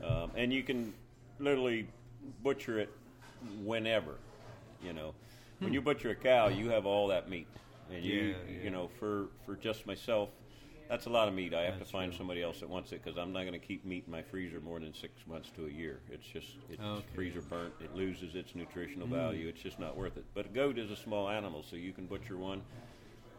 [0.01, 0.95] cow, um, and you can
[1.39, 1.89] literally
[2.43, 2.91] butcher it
[3.65, 4.19] whenever.
[4.81, 5.15] You know,
[5.61, 7.47] when you butcher a cow, you have all that meat,
[7.93, 8.15] and you.
[8.21, 8.65] Yeah, yeah.
[8.65, 10.31] you know for for just myself,
[10.89, 11.55] that's a lot of meat.
[11.55, 12.19] I have That's to find true.
[12.19, 14.61] somebody else that wants it because I'm not going to keep meat in my freezer
[14.61, 16.01] more than six months to a year.
[16.11, 17.05] It's just it's Okay.
[17.15, 17.73] Freezer burnt.
[17.81, 19.13] It loses its nutritional mm.
[19.13, 19.49] value.
[19.49, 20.25] It's just not worth it.
[20.35, 22.63] But a goat is a small animal, so you can butcher one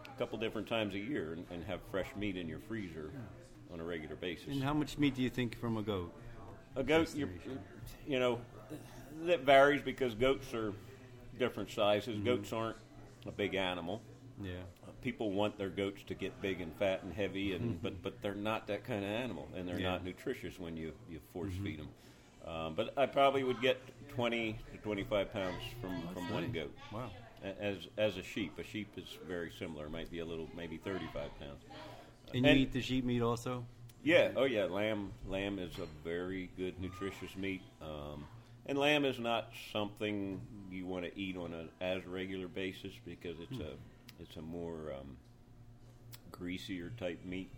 [0.05, 3.11] a couple different times a year and, and have fresh meat in your freezer
[3.71, 4.47] on a regular basis.
[4.47, 6.13] and how much meat do you think from a goat?
[6.75, 8.39] A goat, you know,
[9.23, 10.73] that varies because goats are
[11.39, 12.15] different sizes.
[12.15, 12.25] Mm-hmm.
[12.25, 12.77] Goats aren't
[13.25, 14.01] a big animal.
[14.41, 14.51] Yeah.
[14.83, 18.21] Uh, People want their goats to get big and fat and heavy, and but but
[18.21, 19.91] they're not that kind of animal, and they're Yeah.
[19.91, 21.89] not nutritious when you you force feed them.
[22.45, 23.77] Um, but I probably would get
[24.09, 26.75] twenty to twenty five pounds from from one goat.
[26.91, 27.09] Wow.
[27.59, 29.89] As as a sheep, a sheep is very similar.
[29.89, 31.61] Might be a little, maybe thirty five pounds.
[32.33, 33.65] And, And- you eat the sheep meat also?
[34.03, 37.61] Yeah, oh yeah, lamb lamb is a very good nutritious meat.
[37.81, 38.25] Um,
[38.67, 43.39] and lamb is not something you want to eat on an as regular basis because
[43.39, 43.73] it's a
[44.19, 45.17] it's a more um,
[46.31, 47.49] greasier type meat.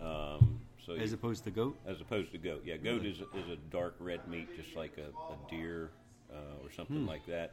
[0.00, 1.76] Um, so As you- opposed to goat?
[1.86, 5.08] as opposed to goat, yeah, goat is is a dark red meat, just like a,
[5.32, 5.90] a deer
[6.32, 7.52] uh, or something like that.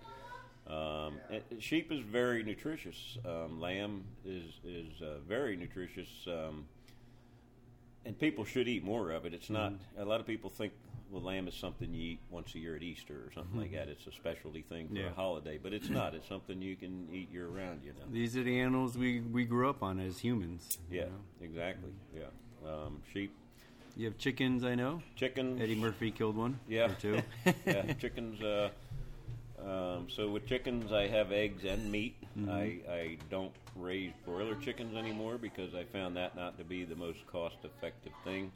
[0.68, 1.16] Um,
[1.60, 3.18] sheep is very nutritious.
[3.26, 6.66] Um, lamb is is uh, very nutritious, um,
[8.06, 9.34] and people should eat more of it.
[9.34, 9.74] It's not.
[9.98, 10.74] A lot of people think,
[11.14, 13.88] well, lamb is something you eat once a year at Easter or something like that.
[13.88, 15.10] It's a specialty thing for Yeah.
[15.10, 16.14] a holiday, but it's not.
[16.16, 17.82] It's something you can eat year round.
[17.84, 18.06] You know.
[18.12, 20.80] These are the animals we, we grew up on as humans.
[20.90, 21.10] Yeah, know?
[21.42, 21.92] exactly.
[22.16, 22.24] Yeah,
[22.70, 23.32] um, sheep,
[23.96, 25.02] You have chickens, I know.
[25.16, 25.62] chickens.
[25.62, 26.60] Eddie Murphy killed one.
[26.68, 26.88] Yeah.
[27.00, 27.22] Two.
[27.66, 28.42] yeah, chickens.
[28.42, 28.70] Uh,
[29.64, 32.16] um, so with chickens, I have eggs and meat.
[32.50, 36.96] I, I don't raise broiler chickens anymore because I found that not to be the
[36.96, 38.52] most cost-effective thing.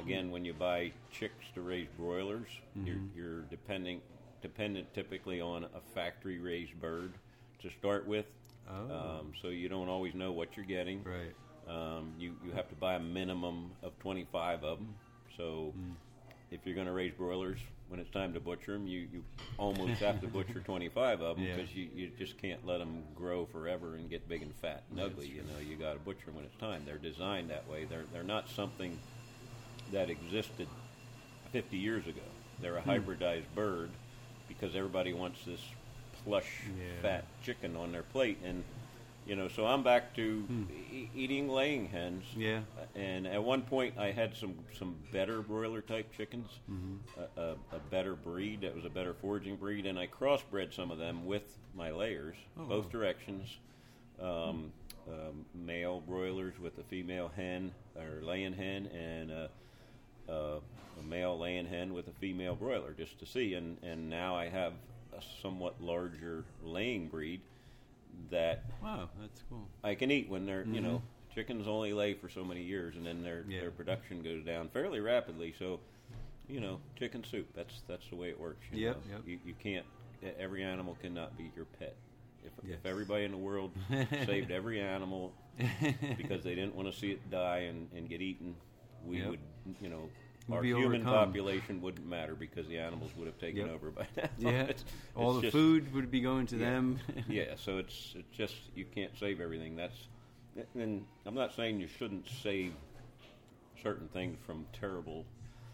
[0.00, 2.48] Again, when you buy chicks to raise broilers,
[2.84, 4.00] you're, you're depending
[4.42, 7.12] dependent typically on a factory-raised bird
[7.62, 8.26] to start with.
[8.68, 8.94] Oh.
[9.20, 11.02] Um, so you don't always know what you're getting.
[11.04, 11.34] right.
[11.66, 14.94] Um, you you have to buy a minimum of 25 of them.
[15.38, 15.72] So
[16.50, 19.24] if you're going to raise broilers, when it's time to butcher them, you, you
[19.56, 21.56] almost have to butcher 25 of them Yeah.
[21.56, 25.00] because you, you just can't let them grow forever and get big and fat and
[25.00, 25.26] ugly.
[25.28, 26.82] You know, you got to butcher them when it's time.
[26.84, 27.84] They're designed that way.
[27.86, 28.98] They're they're not something
[29.94, 30.68] that existed
[31.52, 32.20] 50 years ago.
[32.60, 33.90] They're a hybridized bird
[34.48, 35.60] because everybody wants this
[36.24, 36.46] plush,
[36.78, 37.00] Yeah.
[37.02, 38.62] fat chicken on their plate and.
[39.26, 40.46] You know, so I'm back to
[40.92, 42.24] e- eating laying hens.
[42.36, 42.60] Yeah.
[42.94, 47.20] And at one point, I had some some better broiler type chickens, Mm-hmm.
[47.38, 50.90] a, a, a better breed that was a better foraging breed, and I crossbred some
[50.90, 52.90] of them with my layers, Oh, both wow.
[52.90, 53.48] directions.
[54.20, 54.70] Um,
[55.08, 59.48] um, male broilers with a female hen or laying hen, and a
[60.28, 60.58] uh,
[60.98, 64.48] a male laying hen with a female broiler just to see, and and now I
[64.48, 64.72] have
[65.16, 67.40] a somewhat larger laying breed
[68.30, 69.68] that Wow, that's cool.
[69.82, 71.02] I can eat when they're you know
[71.34, 73.50] chickens only lay for so many years and then their Mm-hmm.
[73.50, 73.60] Yeah.
[73.62, 75.54] their production goes down fairly rapidly.
[75.58, 75.80] So
[76.48, 78.64] you know chicken soup that's that's the way it works.
[78.72, 79.02] You Yep, know?
[79.10, 79.20] yep.
[79.26, 79.86] You, you can't
[80.38, 81.94] every animal cannot be your pet.
[82.44, 82.78] If, Yes.
[82.80, 83.72] if everybody in the world
[84.26, 85.32] saved every animal
[86.16, 88.54] because they didn't want to see it die and, and get eaten,
[89.06, 89.30] we Yep.
[89.30, 89.40] would
[89.80, 90.08] you know.
[90.52, 91.04] Our human overcome.
[91.28, 93.74] population wouldn't matter because the animals would have taken Yep.
[93.74, 94.28] over by now.
[94.38, 94.84] Yeah, It's-
[95.16, 96.70] all the just- food would be going to yeah.
[96.70, 96.98] them.
[97.28, 99.74] yeah, so it's it's just you can't save everything.
[99.74, 99.96] That's
[100.74, 102.74] and I'm not saying you shouldn't save
[103.82, 105.24] certain things from terrible,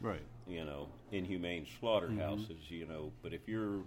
[0.01, 0.23] right.
[0.47, 2.75] you know, inhumane slaughterhouses, mm-hmm.
[2.75, 3.81] you know, but if you're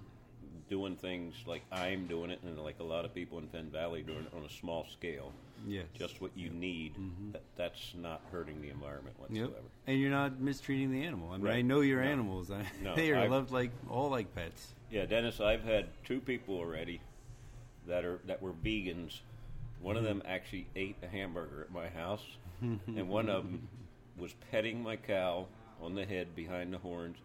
[0.69, 4.01] doing things like I'm doing it and like a lot of people in Penn Valley
[4.01, 5.31] doing it on a small scale,
[5.67, 7.31] Yeah, just what you need, mm-hmm.
[7.31, 9.41] that, that's not hurting the environment Yep.
[9.41, 9.67] whatsoever.
[9.87, 11.31] And you're not mistreating the animal.
[11.31, 12.09] I mean, I know your No.
[12.09, 12.51] animals.
[12.51, 14.73] I, No, they are I've- loved like all like pets.
[14.89, 17.01] Yeah, Dennis, I've had two people already
[17.87, 19.19] that are that were vegans.
[19.81, 20.19] One of mm-hmm.
[20.19, 22.23] them actually ate a hamburger at my house,
[22.61, 23.67] and one of them
[24.17, 25.47] was petting my cow
[25.81, 27.17] on the head behind the horns,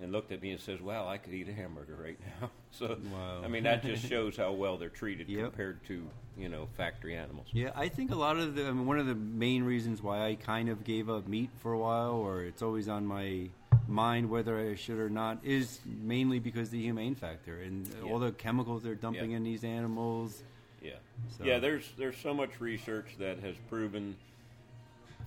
[0.00, 2.98] and looked at me and says, "Wow, I could eat a hamburger right now." So,
[3.12, 3.42] Wow.
[3.44, 5.44] I mean, that just shows how well they're treated Yep.
[5.50, 6.02] compared to
[6.36, 7.46] you know factory animals.
[7.52, 8.66] Yeah, I think a lot of the.
[8.66, 11.72] I mean, one of the main reasons why I kind of gave up meat for
[11.72, 13.48] a while, or it's always on my
[13.86, 18.32] mind whether I should or not, is mainly because the humane factor and all the
[18.32, 19.36] chemicals they're dumping Yeah.
[19.36, 20.42] in these animals.
[20.82, 20.94] Yeah,
[21.38, 21.60] So- yeah.
[21.60, 24.16] There's there's so much research that has proven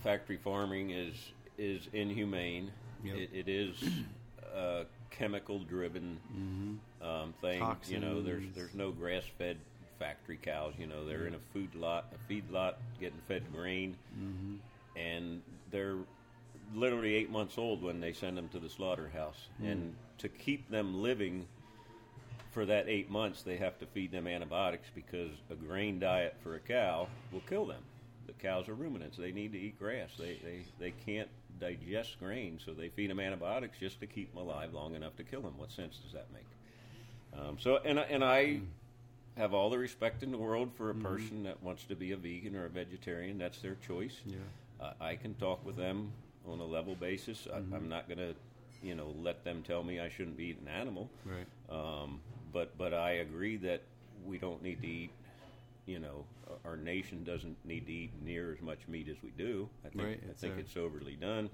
[0.03, 1.15] factory farming is
[1.57, 2.71] is inhumane.
[3.05, 3.15] Yep.
[3.15, 3.75] It, it is
[4.55, 7.07] a chemical driven mm-hmm.
[7.07, 7.63] um, thing.
[7.87, 9.57] You know, there's there's no grass fed
[9.99, 10.73] factory cows.
[10.77, 14.55] You know, they're in a food lot, a feed lot, getting fed grain, mm-hmm.
[14.97, 15.97] and they're
[16.75, 19.47] literally eight months old when they send them to the slaughterhouse.
[19.61, 19.71] Mm.
[19.71, 21.47] And to keep them living
[22.51, 26.55] for that eight months, they have to feed them antibiotics because a grain diet for
[26.55, 27.81] a cow will kill them.
[28.25, 30.09] The cows are ruminants; they need to eat grass.
[30.19, 34.43] They they they can't digest grain, so they feed them antibiotics just to keep them
[34.43, 35.53] alive long enough to kill them.
[35.57, 37.39] What sense does that make?
[37.39, 38.61] Um, so, and I- and I
[39.35, 42.17] have all the respect in the world for a person that wants to be a
[42.17, 43.37] vegan or a vegetarian.
[43.37, 44.21] That's their choice.
[44.25, 44.37] Yeah.
[44.79, 46.11] Uh, I can talk with them
[46.47, 47.47] on a level basis.
[47.53, 48.33] I, I'm not going to,
[48.81, 51.09] you know, let them tell me I shouldn't be eating animal.
[51.25, 51.45] Right.
[51.69, 52.19] Um,
[52.53, 53.81] but but I agree that
[54.25, 55.11] we don't need to eat.
[55.87, 56.25] You know,
[56.65, 59.67] our nation doesn't need to eat near as much meat as we do.
[59.85, 61.49] I think Right, I it's think it's overly done.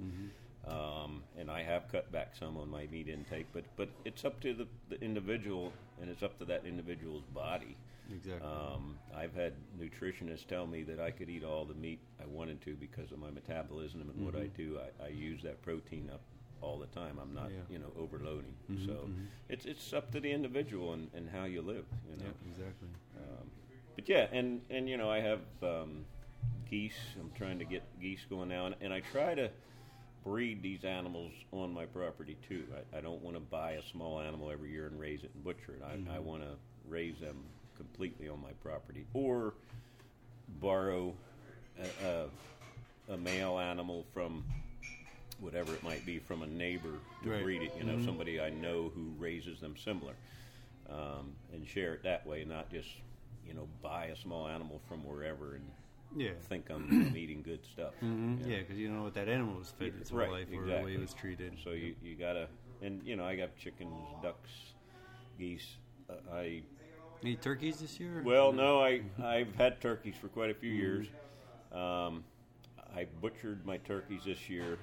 [0.67, 4.39] Um, and I have cut back some on my meat intake, but but it's up
[4.41, 7.75] to the, the individual, and it's up to that individual's body.
[8.11, 8.47] Exactly.
[8.49, 12.61] Um, I've had nutritionists tell me that I could eat all the meat I wanted
[12.61, 14.79] to because of my metabolism and what I do.
[15.01, 16.21] I, I use that protein up
[16.61, 17.17] all the time.
[17.21, 17.59] I'm not, Yeah.
[17.69, 18.55] you know, overloading.
[18.85, 19.09] so
[19.49, 21.85] it's it's up to the individual and, and how you live.
[22.09, 22.31] You know.
[22.31, 22.87] yeah, exactly.
[23.95, 26.05] But yeah, and and you know, I have um,
[26.69, 26.93] geese.
[27.19, 29.49] I'm trying to get geese going now, and, and I try to
[30.23, 32.63] breed these animals on my property too.
[32.93, 35.43] I, I don't want to buy a small animal every year and raise it and
[35.43, 35.81] butcher it.
[35.83, 36.49] I, I want to
[36.87, 37.35] raise them
[37.77, 39.53] completely on my property, or
[40.61, 41.13] borrow
[42.01, 44.43] a, a, a male animal from
[45.39, 47.43] whatever it might be from a neighbor to Right.
[47.43, 47.71] breed it.
[47.77, 50.13] You know, somebody I know who raises them similar,
[50.89, 52.87] um, and share it that way, not just
[53.47, 55.65] you know buy a small animal from wherever and
[56.15, 56.31] Yeah.
[56.49, 57.93] think I'm, I'm eating good stuff.
[57.99, 58.51] hmm you know.
[58.51, 60.65] Yeah, because you don't know what that animal was fed its whole Right, life or
[60.65, 61.53] the way it was treated.
[61.63, 62.47] So you you gotta,
[62.81, 64.49] and you know I got chickens, ducks,
[65.37, 65.77] geese.
[66.09, 66.61] Uh, I
[67.23, 68.21] Any turkeys this year?
[68.25, 70.79] well, no, I I've had turkeys for quite a few Mm-hmm.
[70.79, 71.07] years.
[71.71, 72.23] Um,
[72.95, 74.77] I butchered my turkeys this year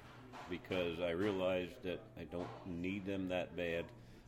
[0.49, 3.85] because I realized that I don't need them that bad.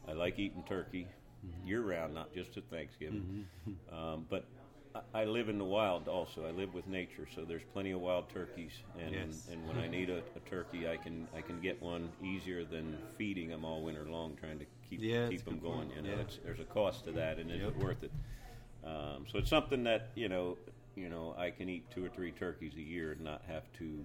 [0.08, 1.06] I like eating turkey
[1.44, 1.66] Mm-hmm.
[1.68, 3.46] year round, not just at Thanksgiving.
[3.92, 4.46] Um, but
[4.94, 6.46] I, I live in the wild also.
[6.46, 8.72] I live with nature, so there's plenty of wild turkeys.
[8.98, 9.28] And Yes.
[9.50, 12.96] and when I need a, a turkey, I can I can get one easier than
[13.18, 15.88] feeding them all winter long, trying to keep Yeah, keep them good point.
[15.88, 16.04] going.
[16.04, 16.22] You know, Yeah.
[16.22, 17.68] it's, there's a cost to that, and is Yep.
[17.68, 18.12] it worth it?
[18.84, 20.56] Um, so it's something that you know,
[20.96, 24.04] you know, I can eat two or three turkeys a year and not have to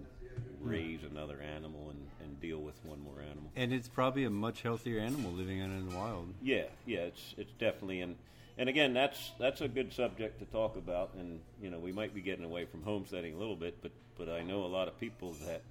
[0.61, 3.49] raise another animal and, and deal with one more animal.
[3.55, 6.33] And it's probably a much healthier animal living out in the wild.
[6.41, 8.15] Yeah, yeah, it's it's definitely and
[8.57, 12.13] and again that's that's a good subject to talk about and you know we might
[12.13, 14.99] be getting away from homesteading a little bit but but I know a lot of
[14.99, 15.61] people that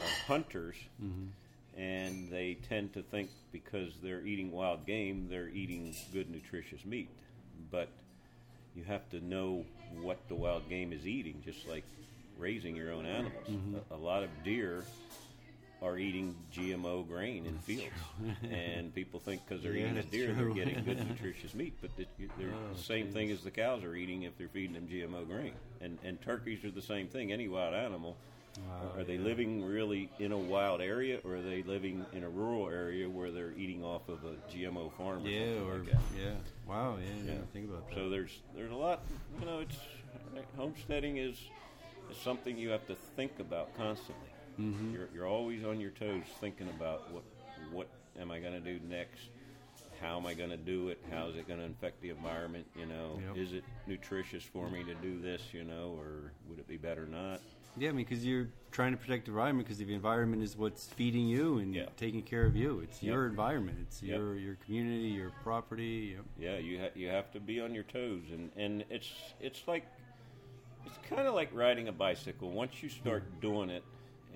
[0.00, 1.80] are hunters mm-hmm.
[1.80, 7.08] and they tend to think because they're eating wild game they're eating good nutritious meat
[7.70, 7.88] but
[8.76, 9.64] you have to know
[10.00, 11.84] what the wild game is eating just like
[12.38, 13.76] raising your own animals mm-hmm.
[13.90, 14.84] a, a lot of deer
[15.82, 17.92] are eating GMO grain in fields,
[18.50, 21.74] and people think because they're Yeah, eating a deer, they're getting good, nutritious meat.
[21.80, 24.72] But it, they're Oh, the same thing as the cows are eating if they're feeding
[24.72, 25.52] them GMO grain.
[25.82, 27.32] And and turkeys are the same thing.
[27.32, 28.16] Any wild animal.
[28.56, 29.24] Wow, are they yeah.
[29.24, 33.32] living really in a wild area, or are they living in a rural area where
[33.32, 35.24] they're eating off of a GMO farm?
[35.24, 36.30] Or Yeah, something or like yeah.
[36.66, 37.32] Wow, yeah, yeah.
[37.32, 37.38] Yeah.
[37.52, 37.94] Think about that.
[37.96, 39.02] So there's there's a lot.
[39.40, 39.76] You know, it's
[40.56, 41.36] homesteading is
[42.10, 44.28] is something you have to think about constantly.
[44.60, 44.94] Mm-hmm.
[44.94, 47.22] You're you're always on your toes thinking about what
[47.72, 47.88] what
[48.20, 49.28] am I going to do next?
[50.00, 51.00] How am I going to do it?
[51.10, 52.66] How is it going to affect the environment?
[52.76, 53.36] You know, Yep.
[53.36, 55.42] is it nutritious for me to do this?
[55.52, 57.40] You know, or would it be better not?
[57.76, 60.86] Yeah, I mean, because you're trying to protect the environment because the environment is what's
[60.86, 61.86] feeding you and Yeah.
[61.96, 62.78] taking care of you.
[62.80, 63.12] It's Yep.
[63.12, 63.78] your environment.
[63.82, 64.16] It's Yep.
[64.16, 66.16] your your community, your property.
[66.38, 69.86] Yeah, you ha- you have to be on your toes, and and it's it's like
[70.86, 72.50] it's kind of like riding a bicycle.
[72.50, 73.82] Once you start doing it,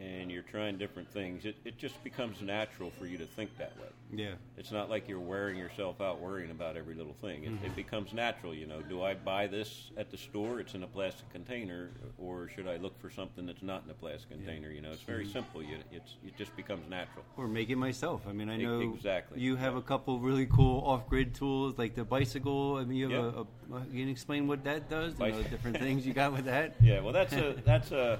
[0.00, 3.76] and you're trying different things, it, it just becomes natural for you to think that
[3.78, 3.88] way.
[4.12, 4.34] Yeah.
[4.56, 7.42] It's not like you're wearing yourself out worrying about every little thing.
[7.42, 7.74] It, it mm-hmm.
[7.74, 8.80] becomes natural, you know.
[8.80, 10.61] Do I buy this at the store?
[10.61, 13.94] It's in a plastic container, or should I look for something that's not in a
[13.94, 14.70] plastic container?
[14.70, 15.62] You know, it's very simple.
[15.62, 17.24] You, it's it just becomes natural.
[17.37, 18.22] Or make it myself.
[18.28, 19.80] I mean, I know exactly, you have yeah.
[19.80, 22.76] a couple really cool off-grid tools, like the bicycle.
[22.76, 23.42] I mean, you have Yeah.
[23.72, 23.87] a, a.
[23.92, 25.18] You can explain what that does.
[25.18, 26.76] You know, Bicy- different things you got with that.
[26.88, 28.18] Yeah, well, that's a that's a,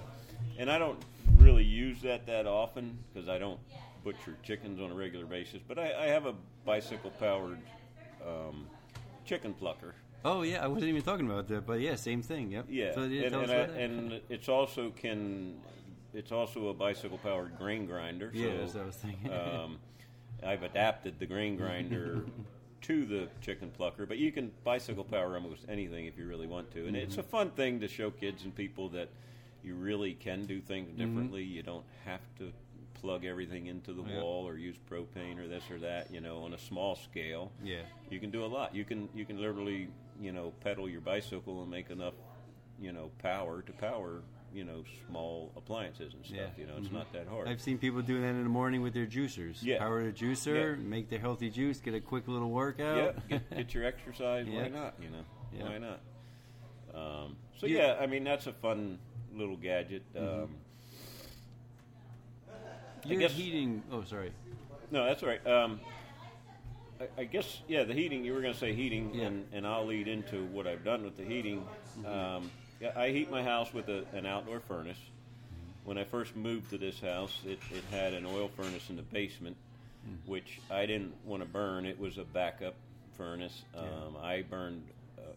[0.59, 0.99] and I don't
[1.39, 3.61] really use that that often because I don't
[4.05, 5.61] butcher chickens on a regular basis.
[5.67, 7.59] But I, I have a bicycle powered
[8.27, 8.67] um,
[9.25, 9.95] chicken plucker.
[10.25, 12.51] Oh yeah, I wasn't even talking about that, but yeah, same thing.
[12.51, 12.67] Yep.
[12.69, 15.57] Yeah, So, yeah and, and, I, and it's also can
[16.13, 18.31] it's also a bicycle powered grain grinder.
[18.35, 19.33] Yeah, so, that's what I was thinking.
[19.33, 19.79] um,
[20.45, 22.25] I've adapted the grain grinder
[22.83, 26.71] to the chicken plucker, but you can bicycle power almost anything if you really want
[26.73, 29.09] to, and it's a fun thing to show kids and people that
[29.63, 31.43] you really can do things differently.
[31.43, 32.53] You don't have to
[32.95, 34.23] plug everything into the Yeah.
[34.23, 36.11] wall or use propane or this or that.
[36.11, 37.83] You know, on a small scale, yeah.
[38.11, 38.75] you can do a lot.
[38.75, 39.89] You can you can literally
[40.21, 42.15] you know pedal your bicycle and make enough
[42.81, 46.39] you know power to power you know small appliances and stuff.
[46.39, 46.47] Yeah.
[46.47, 46.61] Mm-hmm.
[46.61, 47.49] You know, it's not that hard.
[47.49, 49.59] I've seen people doing that in the morning with their juicers.
[49.63, 49.79] Yeah.
[49.79, 50.83] Power the juicer, Yeah.
[50.83, 53.29] make their healthy juice, get a quick little yeah, workout.
[53.29, 54.47] get, get your exercise.
[54.51, 54.63] Yeah.
[54.63, 54.95] Why not?
[55.03, 55.65] You know, Yeah.
[55.69, 56.01] why not?
[56.95, 57.95] Um, so Yeah.
[57.95, 58.99] yeah, I mean that's a fun
[59.39, 60.03] little gadget.
[60.15, 60.43] Mm-hmm.
[60.43, 60.51] Um,
[63.05, 63.83] Your guess- heating.
[63.91, 64.33] Oh, sorry.
[64.91, 65.47] No, that's all right.
[65.47, 65.81] Um,
[67.01, 68.25] I, I guess yeah, the heating.
[68.25, 69.27] You were going to say heating, Yeah.
[69.27, 71.65] and, and I'll lead into what I've done with the heating.
[72.07, 74.99] Um, yeah, I heat my house with a, an outdoor furnace.
[75.85, 79.03] When I first moved to this house, it, it had an oil furnace in the
[79.03, 79.57] basement,
[80.27, 81.87] which I didn't want to burn.
[81.87, 82.75] It was a backup
[83.17, 83.63] furnace.
[83.77, 84.83] Um, I burned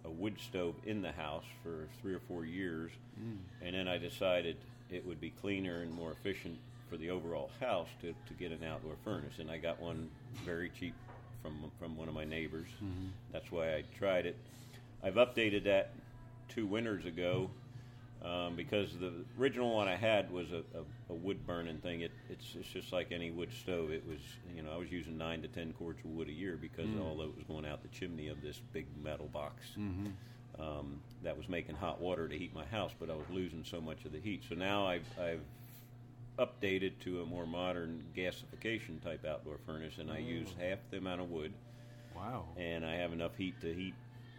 [0.05, 3.37] a, wood stove in the house for three or four years, mm.
[3.61, 4.57] and then I decided
[4.89, 6.57] it would be cleaner and more efficient
[6.89, 10.09] for the overall house to, to get an outdoor furnace, and I got one
[10.45, 10.93] very cheap
[11.41, 12.67] from from one of my neighbors.
[12.83, 13.07] Mm-hmm.
[13.31, 14.37] That's why I tried it.
[15.03, 15.93] I've updated that
[16.49, 17.49] two winters ago
[18.23, 22.01] um, because the original one I had was a, a, a wood burning thing.
[22.01, 23.91] It, it's it's just like any wood stove.
[23.91, 24.19] It was
[24.55, 27.23] you know I was using nine to ten cords of wood a year because although
[27.23, 29.65] it was going out the chimney of this big metal box.
[30.59, 33.79] Um, that was making hot water to heat my house, but I was losing so
[33.79, 34.43] much of the heat.
[34.47, 35.39] So now I've, I've
[36.37, 41.21] updated to a more modern gasification type outdoor furnace, and I use half the amount
[41.21, 41.53] of wood,
[42.15, 42.43] Wow.
[42.57, 43.93] and I have enough heat to heat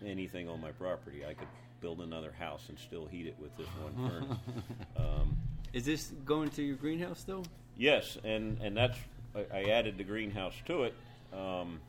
[0.05, 1.25] anything on my property.
[1.25, 1.49] I could
[1.83, 4.39] build another house and still heat it with this one furnace.
[4.97, 5.37] Um,
[5.75, 7.45] Is this going to your greenhouse still?
[7.77, 8.97] yes, and and that's
[9.35, 10.95] I, I added the greenhouse to it.
[11.33, 11.81] Um,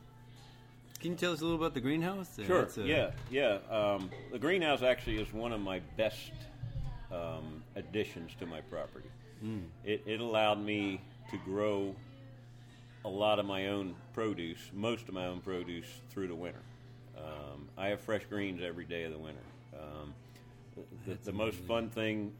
[1.00, 2.38] Can you tell us a little about the greenhouse?
[2.38, 2.68] Uh, Sure.
[2.76, 3.58] a- yeah, yeah.
[3.70, 6.32] Um, the greenhouse actually is one of my best
[7.12, 9.08] um, additions to my property.
[9.84, 11.94] It, it allowed me to grow
[13.04, 16.62] a lot of my own produce, most of my own produce, through the winter.
[17.18, 19.42] Um, I have fresh greens every day of the winter.
[19.78, 20.14] Um,
[21.06, 22.32] the, the most fun thing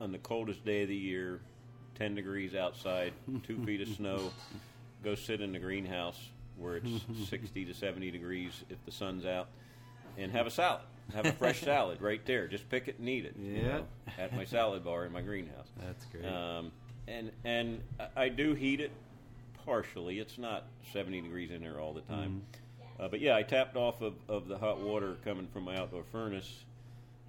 [0.00, 1.40] on the coldest day of the year,
[1.96, 3.12] 10 degrees outside,
[3.46, 4.32] two feet of snow,
[5.04, 6.18] go sit in the greenhouse
[6.56, 9.48] where it's 60 to 70 degrees if the sun's out,
[10.18, 10.82] and have a salad.
[11.14, 12.46] Have a fresh salad right there.
[12.48, 13.34] Just pick it and eat it.
[13.40, 13.62] you Yeah.
[13.68, 13.84] know,
[14.18, 15.66] at my salad bar in my greenhouse.
[15.80, 16.24] That's great.
[16.24, 16.70] Um,
[17.08, 18.90] and and I- I do heat it
[19.64, 20.18] partially.
[20.20, 22.28] It's not 70 degrees in there all the time.
[22.30, 22.38] Mm-hmm.
[23.00, 26.04] Uh, but yeah, I tapped off of, of the hot water coming from my outdoor
[26.04, 26.64] furnace.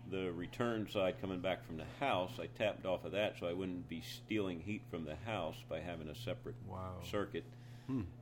[0.09, 3.53] The return side coming back from the house, I tapped off of that so I
[3.53, 6.95] wouldn't be stealing heat from the house by having a separate Wow.
[7.03, 7.45] circuit.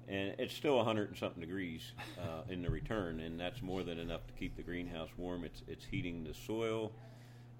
[0.07, 3.99] And it's still 100 and something degrees uh, in the return, and that's more than
[3.99, 5.43] enough to keep the greenhouse warm.
[5.43, 6.91] It's it's heating the soil,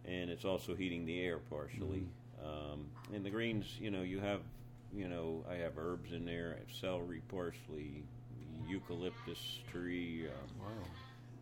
[0.05, 2.07] and it's also heating the air partially.
[2.43, 4.41] Um, and the greens, you know, you have
[4.91, 6.55] you know, I have herbs in there.
[6.55, 8.03] I have celery, parsley,
[8.67, 10.27] eucalyptus tree.
[10.27, 10.33] Um,
[10.65, 10.83] Wow.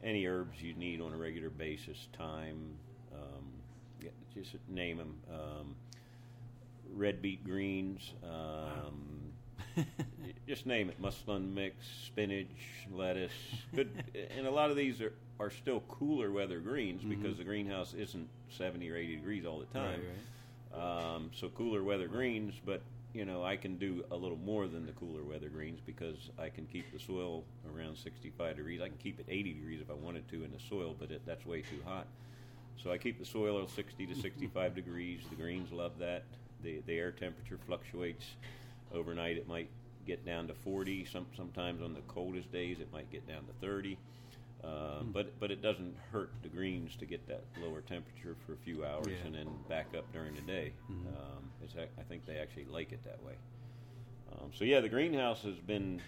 [0.03, 2.75] any herbs you need on a regular basis, thyme,
[3.13, 3.51] um,
[4.01, 5.15] yeah, just name them.
[5.31, 5.75] Um,
[6.93, 9.33] red beet greens, um,
[9.75, 11.01] y- just name it.
[11.01, 12.47] Mesclun mix, spinach,
[12.91, 13.31] lettuce.
[13.75, 13.89] Good,
[14.35, 18.29] and a lot of these are, are still cooler weather greens because the greenhouse isn't
[18.49, 19.99] 70 or 80 degrees all the time.
[20.01, 20.09] Right,
[20.75, 21.13] right.
[21.15, 22.81] Um, so cooler weather greens, but
[23.13, 26.49] you know I can do a little more than the cooler weather greens because I
[26.49, 27.43] can keep the soil
[27.73, 28.81] around 65 degrees.
[28.81, 31.21] I can keep it 80 degrees if I wanted to in the soil, but it,
[31.25, 32.07] that's way too hot.
[32.81, 35.21] So I keep the soil at 60 to 65 degrees.
[35.29, 36.23] The greens love that.
[36.63, 38.25] The the air temperature fluctuates.
[38.93, 39.69] Overnight it might
[40.05, 41.05] get down to 40.
[41.05, 43.97] Some sometimes on the coldest days it might get down to 30.
[44.63, 48.57] Uh, But but it doesn't hurt the greens to get that lower temperature for a
[48.57, 49.25] few hours Yeah.
[49.27, 50.73] and then back up during the day.
[50.89, 51.26] Um,
[51.67, 53.33] it's, I think they actually like it that way.
[54.31, 56.01] Um, so yeah, the greenhouse has been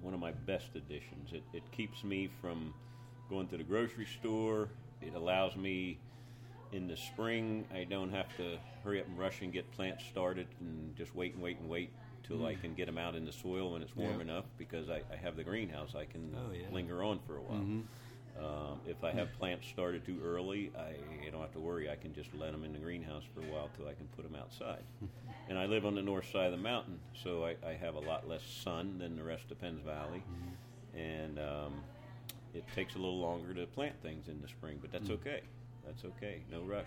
[0.00, 1.32] one of my best additions.
[1.32, 2.72] It, it keeps me from
[3.28, 4.68] going to the grocery store.
[5.02, 5.98] It allows me
[6.72, 7.66] in the spring.
[7.74, 11.34] I don't have to hurry up and rush and get plants started and just wait
[11.34, 11.90] and wait and wait
[12.26, 14.22] till I can get them out in the soil when it's warm Yeah.
[14.22, 15.94] enough because I, I have the greenhouse.
[15.94, 16.66] I can Oh, yeah.
[16.72, 17.64] linger on for a while.
[18.38, 20.94] Um, if I have plants started too early, I,
[21.30, 21.90] don't have to worry.
[21.90, 24.24] I can just let them in the greenhouse for a while till I can put
[24.30, 24.82] them outside.
[25.48, 28.00] and I live on the north side of the mountain, so I, I have a
[28.00, 30.22] lot less sun than the rest of Penns Valley,
[30.94, 31.74] and um,
[32.54, 35.40] it takes a little longer to plant things in the spring, but that's okay.
[35.84, 36.42] That's okay.
[36.50, 36.86] No rush.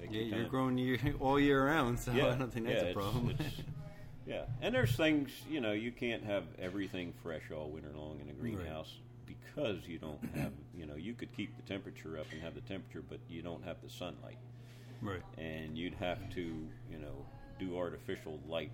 [0.00, 2.82] Take Yeah, your you're growing year, all year round, so Yeah, I don't think that's
[2.82, 3.30] yeah, a problem.
[3.30, 3.52] it's-
[4.26, 8.28] yeah, and there's things you know you can't have everything fresh all winter long in
[8.28, 8.94] a greenhouse
[9.44, 12.60] because you don't have you know you could keep the temperature up and have the
[12.62, 14.38] temperature, but you don't have the sunlight,
[15.00, 15.22] right.
[15.38, 16.40] and you'd have to
[16.90, 17.26] you know
[17.58, 18.72] do artificial light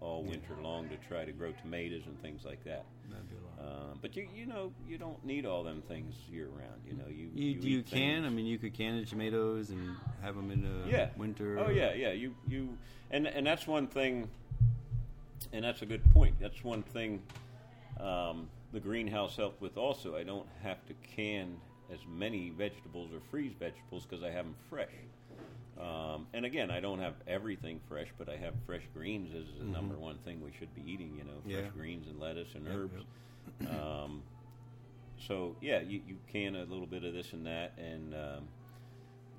[0.00, 2.84] all winter long to try to grow tomatoes and things like that.
[3.08, 3.72] That'd be a lot.
[3.72, 6.82] Um, but you you know you don't need all them things year round.
[6.86, 7.98] You know you You, you, eat can.
[7.98, 11.08] things- I mean, you could can the tomatoes and have them in the yeah.
[11.16, 11.58] winter.
[11.58, 12.12] Oh yeah, yeah.
[12.12, 12.76] You you
[13.10, 14.28] and and that's one thing.
[15.52, 16.34] And that's a good point.
[16.40, 17.22] That's one thing
[18.00, 19.78] um, the greenhouse helped with.
[19.78, 21.56] Also, I don't have to can
[21.92, 24.88] as many vegetables or freeze vegetables because I have them fresh.
[25.80, 29.64] Um, and again, I don't have everything fresh, but I have fresh greens as the
[29.64, 31.14] number one thing we should be eating.
[31.16, 31.64] You know, fresh Mm-hmm.
[31.64, 31.70] Yeah.
[31.82, 33.04] greens and lettuce and Yep, herbs.
[33.70, 34.22] Um,
[35.18, 38.48] so yeah, you, you can a little bit of this and that, and um,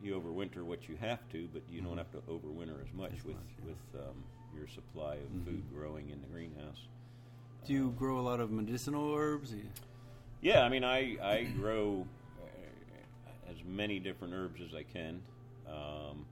[0.04, 3.20] you overwinter what you have to, but you don't have to overwinter as much Mm-hmm.
[3.20, 3.66] As with much, yeah.
[3.66, 3.68] Mm-hmm.
[3.96, 4.24] with um,
[4.56, 6.88] your supply of food growing in the greenhouse.
[7.66, 9.52] Do you grow a lot of medicinal herbs?
[10.42, 12.06] Yeah, I mean, I I grow
[12.40, 15.20] uh, as many different herbs as I can,
[15.68, 16.26] um,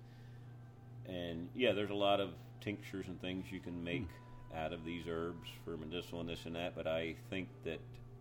[1.08, 2.30] and yeah, there's a lot of
[2.62, 4.08] tinctures and things you can make
[4.56, 6.76] out of these herbs for medicinal and this and that.
[6.76, 7.80] But I think that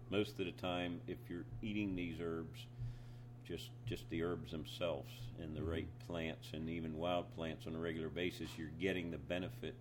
[0.08, 2.64] most of the time, if you're eating these herbs,
[3.46, 7.78] just just the herbs themselves and the right plants and even wild plants on a
[7.78, 9.74] regular basis, you're getting the benefit.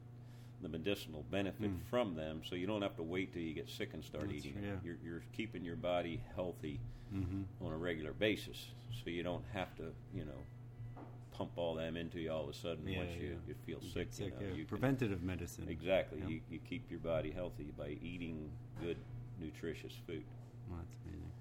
[0.62, 3.90] The medicinal benefit from them, so you don't have to wait till you get sick
[3.94, 4.74] and start That's eating yeah.
[4.84, 6.80] You're, you're keeping your body healthy
[7.14, 7.66] Mm-hmm.
[7.66, 8.68] on a regular basis,
[9.04, 9.84] so you don't have to,
[10.16, 11.02] you know,
[11.34, 13.34] pump all them into you all of a sudden Yeah, once you, yeah.
[13.50, 14.08] you feel You sick.
[14.12, 14.58] sick, you know, yeah.
[14.60, 15.68] you can- Preventative medicine.
[15.68, 16.24] exactly.
[16.26, 18.50] You, you keep your body healthy by eating
[18.82, 18.96] good,
[19.42, 20.24] nutritious food.
[20.70, 21.32] Well, that's amazing.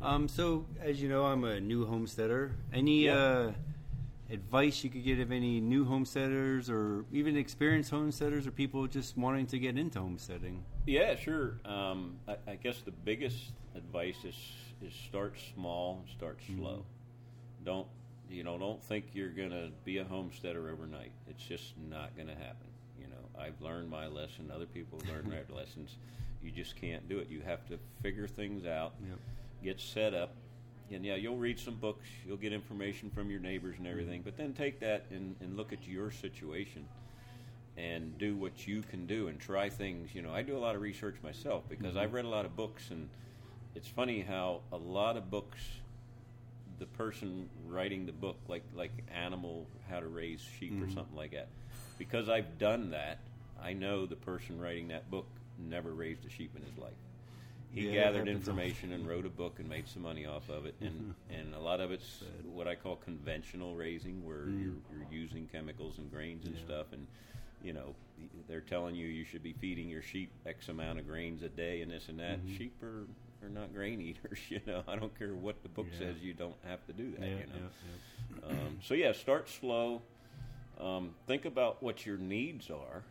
[0.00, 2.52] Um, so, as you know, I'm a new homesteader.
[2.72, 3.50] Any uh,
[4.30, 9.16] advice you could give of any new homesteaders or even experienced homesteaders or people just
[9.16, 10.62] wanting to get into homesteading?
[10.86, 11.54] Yeah, sure.
[11.64, 14.36] Um, I, I guess the biggest advice is
[14.80, 16.84] is start small, and start slow.
[17.64, 17.86] Don't
[18.30, 18.56] you know?
[18.58, 21.10] Don't think you're gonna be a homesteader overnight.
[21.28, 22.68] It's just not gonna happen.
[23.00, 24.52] You know, I've learned my lesson.
[24.54, 25.96] Other people have learned their lessons.
[26.42, 27.28] You just can't do it.
[27.28, 29.18] You have to figure things out, Yep.
[29.64, 30.34] get set up,
[30.92, 34.22] and yeah, you'll read some books, you'll get information from your neighbors and everything.
[34.22, 36.86] But then take that and, and look at your situation
[37.76, 40.14] and do what you can do and try things.
[40.14, 41.98] You know, I do a lot of research myself because mm-hmm.
[41.98, 43.08] I've read a lot of books, and
[43.74, 45.60] it's funny how a lot of books,
[46.78, 50.94] the person writing the book, like like animal, how to raise sheep or mm-hmm.
[50.94, 51.48] something like that,
[51.98, 53.18] because I've done that,
[53.62, 55.26] I know the person writing that book
[55.58, 56.92] never raised a sheep in his life.
[57.74, 60.74] He Yeah, gathered information and wrote a book and made some money off of it,
[60.80, 65.46] and and a lot of it's what I call conventional raising, where you're, you're using
[65.46, 66.62] chemicals and grains and Yeah.
[66.64, 67.06] stuff, and
[67.62, 67.94] you know
[68.48, 71.82] they're telling you you should be feeding your sheep X amount of grains a day
[71.82, 72.40] and this and that.
[72.56, 73.06] Sheep are
[73.44, 74.82] are not grain eaters, you know.
[74.88, 76.06] I don't care what the book Yeah.
[76.06, 78.48] says; you don't have to do that, you know.
[78.48, 80.02] Um, so yeah, start slow.
[80.80, 83.02] Um, think about what your needs are,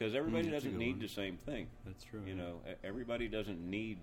[0.00, 0.98] because everybody Mm, doesn't need one.
[1.00, 1.66] the same thing.
[1.84, 2.22] That's true.
[2.26, 3.98] You know, everybody doesn't need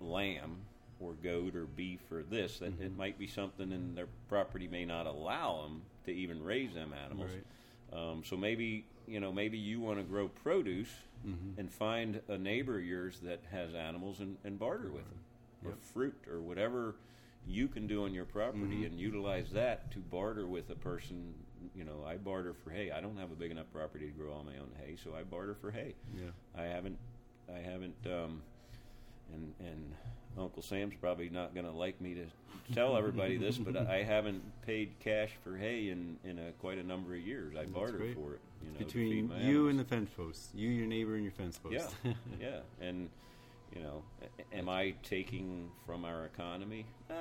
[0.00, 0.56] lamb
[1.00, 2.58] or goat or beef or this.
[2.58, 2.82] That Mm-hmm.
[2.82, 6.92] it might be something, and their property may not allow them to even raise them
[6.92, 7.30] animals.
[7.30, 7.98] Right.
[8.10, 10.90] Um, so maybe you know, maybe you want to grow produce
[11.26, 11.58] Mm-hmm.
[11.58, 15.18] and find a neighbor of yours that has animals and, and barter with them,
[15.64, 16.94] or fruit, or whatever
[17.44, 18.84] you can do on your property, Mm-hmm.
[18.84, 21.34] and utilize that to barter with a person.
[21.74, 22.90] You know, I barter for hay.
[22.90, 25.22] I don't have a big enough property to grow all my own hay, so I
[25.22, 25.94] barter for hay.
[26.16, 26.30] Yeah.
[26.56, 26.98] I haven't,
[27.54, 28.42] I haven't, um,
[29.32, 29.94] and and
[30.38, 32.26] Uncle Sam's probably not going to like me to
[32.74, 36.82] tell everybody this, but I haven't paid cash for hay in in a, quite a
[36.84, 37.54] number of years.
[37.58, 38.14] I barter great.
[38.14, 38.40] for it.
[38.64, 39.70] You know, Between you animals.
[39.70, 41.74] and the fence post, you, your neighbor, and your fence post.
[42.04, 43.08] Yeah, yeah, and
[43.74, 44.02] you know,
[44.52, 46.86] am I taking from our economy?
[47.10, 47.14] Uh,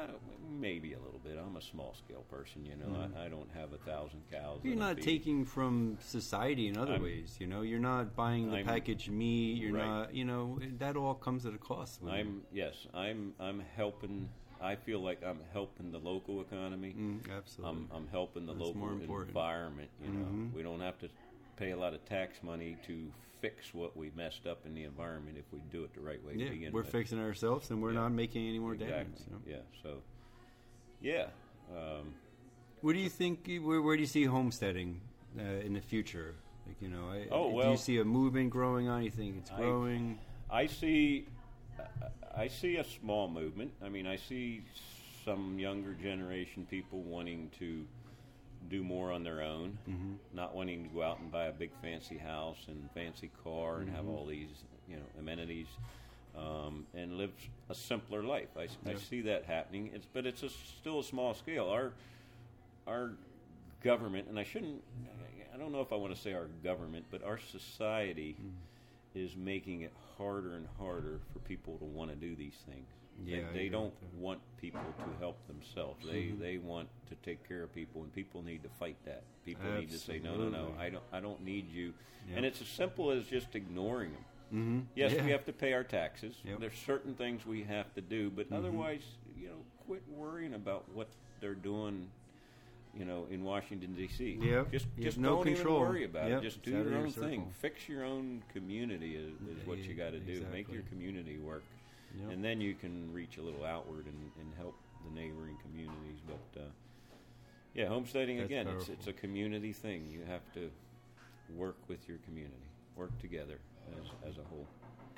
[0.49, 1.37] maybe a little bit.
[1.37, 2.95] I'm a small scale person, you know.
[3.17, 4.59] I, I don't have a thousand cows.
[4.63, 7.37] You're not taking from society in other I'm- ways.
[7.39, 9.57] You know, you're not buying the I'm- packaged meat.
[9.57, 9.85] You're Right.
[9.85, 10.13] not.
[10.15, 12.01] You know, that all comes at a cost.
[12.07, 14.29] I'm yes, I'm I'm helping.
[14.59, 16.95] I feel like I'm helping the local economy.
[16.97, 17.77] Mm, absolutely.
[17.77, 19.89] I'm, I'm helping the That's local environment.
[20.03, 20.53] You know, Mhm.
[20.53, 21.09] we don't have to
[21.57, 23.11] pay a lot of tax money to
[23.41, 26.33] fix what we messed up in the environment if we do it the right way
[26.33, 26.91] to yeah, begin we're with.
[26.91, 28.01] fixing ourselves, and we're Yeah.
[28.01, 28.95] not making any more exactly.
[28.97, 29.19] damage.
[29.27, 29.41] you know?
[29.47, 29.81] Yeah.
[29.83, 30.01] So,
[31.01, 31.27] yeah.
[31.75, 32.13] Um,
[32.81, 33.47] What do you think?
[33.63, 35.01] Where, where do you see homesteading
[35.37, 36.35] uh, in the future?
[36.67, 39.03] Like, you know, I, Oh, do well- you see a movement growing on?
[39.03, 40.19] You think it's I- growing?
[40.49, 41.25] I see,
[42.35, 43.71] I see a small movement.
[43.83, 44.63] I mean, I see
[45.25, 47.85] some younger generation people wanting to
[48.69, 50.13] do more on their own, Mm-hmm.
[50.35, 53.87] not wanting to go out and buy a big fancy house and fancy car and
[53.87, 53.95] Mm-hmm.
[53.95, 54.49] have all these,
[54.87, 55.67] you know, amenities,
[56.37, 57.31] um, and live
[57.69, 58.49] a simpler life.
[58.57, 59.91] I, I see that happening.
[59.93, 61.67] It's but it's a, still a small scale.
[61.69, 61.93] Our
[62.85, 63.11] our
[63.83, 64.81] government, and I shouldn't,
[65.53, 68.51] I don't know if I want to say our government, but our society Mm.
[69.15, 72.87] is making it harder and harder for people to want to do these things.
[73.25, 76.05] Yeah, they, they don't want people to help themselves.
[76.05, 76.39] They Mhm.
[76.39, 79.23] they want to take care of people, and people need to fight that.
[79.45, 81.93] People need to say, no, no, no, I don't, I don't need you.
[82.27, 82.37] Yep.
[82.37, 84.25] And it's as simple as just ignoring them.
[84.53, 84.79] Mm-hmm.
[84.95, 85.25] Yes, yeah.
[85.25, 86.35] we have to pay our taxes.
[86.43, 86.53] Yep.
[86.53, 86.61] Mm-hmm.
[86.61, 89.01] There's certain things we have to do, but otherwise,
[89.37, 89.55] you know,
[89.85, 91.07] quit worrying about what
[91.41, 92.09] they're doing.
[92.97, 94.39] You know, in Washington D.C.
[94.41, 94.71] Yep.
[94.71, 95.77] Just You just have no don't control.
[95.81, 96.39] even worry about Yep.
[96.39, 96.43] it.
[96.43, 97.53] Just do of your own thing.
[97.61, 100.43] Fix your own community is, is what you got to do.
[100.51, 101.63] Make your community work,
[102.19, 102.31] Yep.
[102.31, 106.19] and then you can reach a little outward and, and help the neighboring communities.
[106.25, 106.65] But uh,
[107.73, 108.81] yeah, homesteading That's again, powerful.
[108.81, 110.07] it's it's a community thing.
[110.11, 110.69] You have to
[111.55, 112.55] work with your community,
[112.95, 113.59] work together
[113.99, 114.65] as as a whole.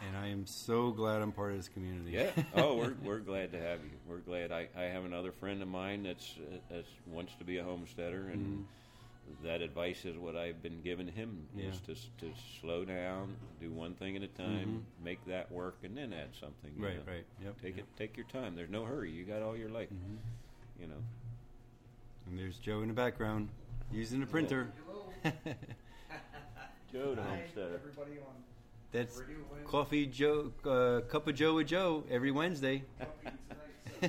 [0.07, 2.11] and I am so glad I'm part of this community.
[2.11, 2.31] Yeah.
[2.55, 3.91] Oh, we're we're glad to have you.
[4.07, 4.51] We're glad.
[4.51, 8.27] I, I have another friend of mine that's uh, that's wants to be a homesteader,
[8.33, 8.65] and
[9.43, 11.93] that advice is what I've been giving him: is Mm-hmm.
[11.93, 16.13] To to slow down, do one thing at a time, make that work, and then
[16.13, 16.71] add something.
[16.77, 16.95] Right.
[16.95, 17.11] know.
[17.11, 17.25] Right.
[17.43, 17.61] Yep.
[17.61, 17.85] Take yep.
[17.85, 17.97] it.
[17.97, 18.55] Take your time.
[18.55, 19.11] There's no hurry.
[19.11, 19.89] You got all your life.
[19.89, 20.81] Mm-hmm.
[20.81, 21.03] You know.
[22.27, 23.49] And there's Joe in the background
[23.91, 24.71] using the printer.
[26.91, 27.75] Joe, the Hi, homesteader.
[27.75, 28.33] everybody on
[28.91, 29.21] That's
[29.65, 32.83] coffee Joe, uh, cup of Joe with Joe every Wednesday.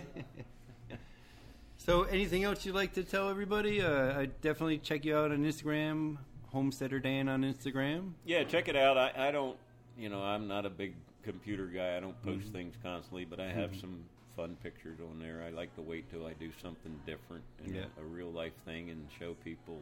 [1.83, 3.81] So, anything else you'd like to tell everybody?
[3.81, 6.19] Uh, I definitely check you out on Instagram,
[6.49, 8.13] Homesteader Dan on Instagram.
[8.27, 8.99] Yeah, check it out.
[8.99, 9.57] I, I don't,
[9.97, 11.97] you know, I'm not a big computer guy.
[11.97, 12.53] I don't post Mm-hmm.
[12.53, 14.05] things constantly, but I have some
[14.37, 15.43] fun pictures on there.
[15.47, 17.85] I like to wait till I do something different and Yeah.
[17.99, 19.79] a, a real life thing and show people,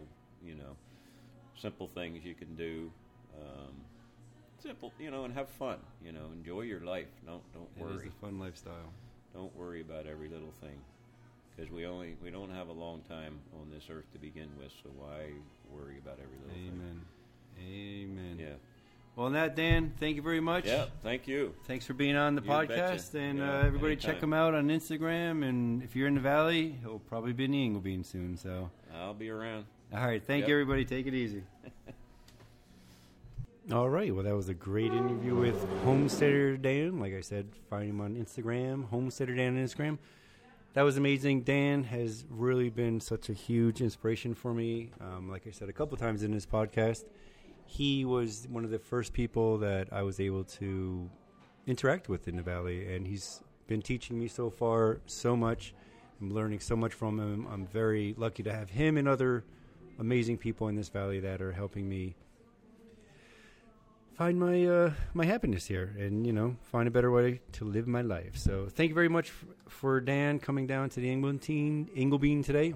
[0.47, 0.77] you know,
[1.61, 2.93] simple things you can do.
[3.37, 3.75] Um,
[4.63, 5.79] simple, you know, and have fun.
[6.05, 7.09] You know, enjoy your life.
[7.27, 7.95] Don't don't worry.
[7.95, 8.93] It is a fun lifestyle.
[9.35, 10.79] Don't worry about every little thing.
[11.59, 14.71] Because we only we don't have a long time on this earth to begin with,
[14.81, 15.25] so why
[15.69, 17.01] worry about every little Amen.
[17.61, 18.37] Amen.
[18.37, 18.47] thing?
[18.47, 18.53] Yeah.
[19.17, 20.67] Well, on that, Dan, thank you very much.
[20.67, 20.85] Yeah.
[21.03, 21.53] Thank you.
[21.65, 22.73] Thanks for being on the You betcha.
[22.75, 23.15] podcast.
[23.17, 25.43] And Yeah, uh, everybody check him out on Instagram.
[25.49, 28.37] And if you're in the Valley, he'll probably be in the Inglebean soon.
[28.37, 29.65] So, I'll be around.
[29.93, 30.23] all right.
[30.25, 30.49] Thank Yep.
[30.51, 30.85] you, everybody.
[30.85, 31.43] Take it easy.
[33.73, 34.15] All right.
[34.15, 37.01] Well, that was a great interview with Homesteader Dan.
[37.01, 39.99] Like I said, find him on Instagram, Homesteader Dan on Instagram.
[40.75, 41.43] That was amazing.
[41.43, 44.91] Dan has really been such a huge inspiration for me.
[45.01, 47.05] Um, like I said a couple times in this podcast,
[47.65, 51.11] he was one of the first people that I was able to
[51.67, 55.75] interact with in the valley, and he's been teaching me so far so much.
[56.21, 57.47] I'm learning so much from him.
[57.51, 59.45] I'm very lucky to have him and other
[59.99, 62.15] amazing people in this valley that are helping me
[64.19, 67.87] find my uh, my happiness here, and you know, find a better way to live
[67.87, 68.37] my life.
[68.37, 72.75] So, thank you very much f- for Dan coming down to the Inglebean today.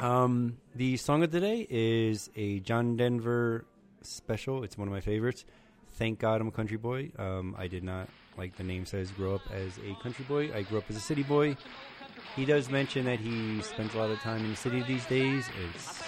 [0.00, 3.66] Um, the song of the day is a John Denver
[4.00, 4.64] special.
[4.64, 5.44] It's one of my favorites.
[5.92, 7.12] Thank God I'm a country boy.
[7.18, 8.08] Um, I did not,
[8.38, 10.50] like the name says, grow up as a country boy.
[10.54, 11.54] I grew up as a city boy.
[12.34, 15.44] He does mention that he spends a lot of time in the city these days.
[15.68, 16.02] It's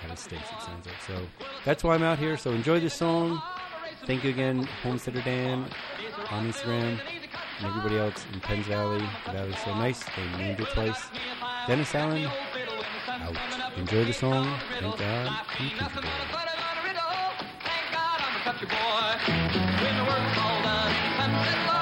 [0.00, 1.02] kind of stinks, it sounds like.
[1.06, 1.20] So
[1.66, 2.38] that's why I'm out here.
[2.38, 3.40] So enjoy this song.
[4.06, 5.66] Thank you again, Homesteader Dan
[6.30, 6.98] on Instagram
[7.58, 9.04] and everybody else in Penns Valley.
[9.26, 10.02] The valley's so nice.
[10.04, 11.08] They named it twice.
[11.66, 12.28] Dennis Allen,
[13.08, 13.36] out.
[13.76, 14.58] Enjoy the song.
[14.80, 15.46] Thank God.
[15.56, 15.78] Thank a
[18.42, 19.18] country boy.
[19.82, 21.79] When the work's all done,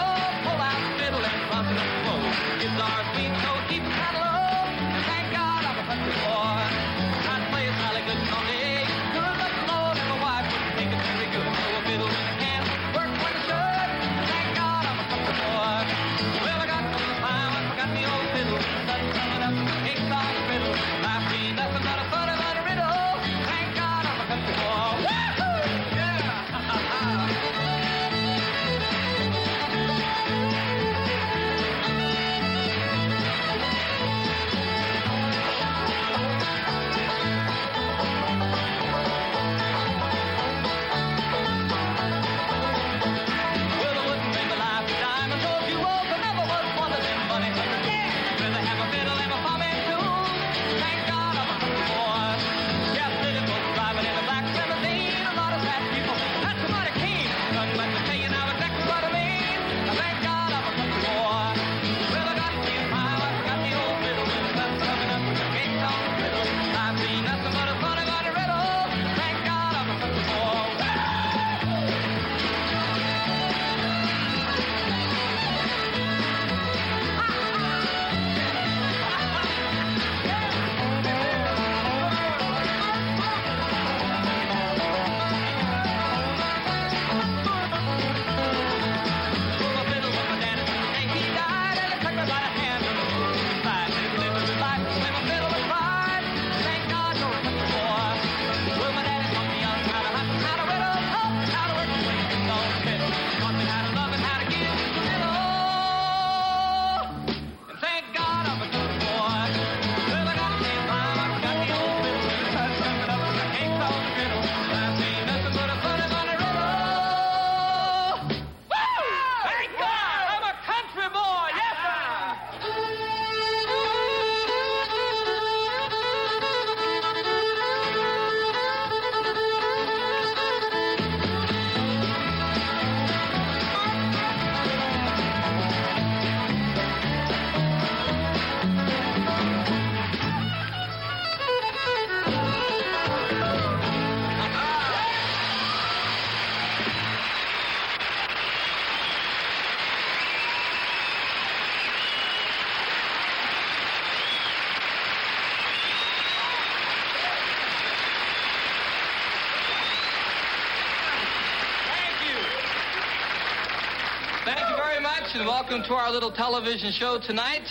[165.68, 167.68] welcome to our little television show tonight.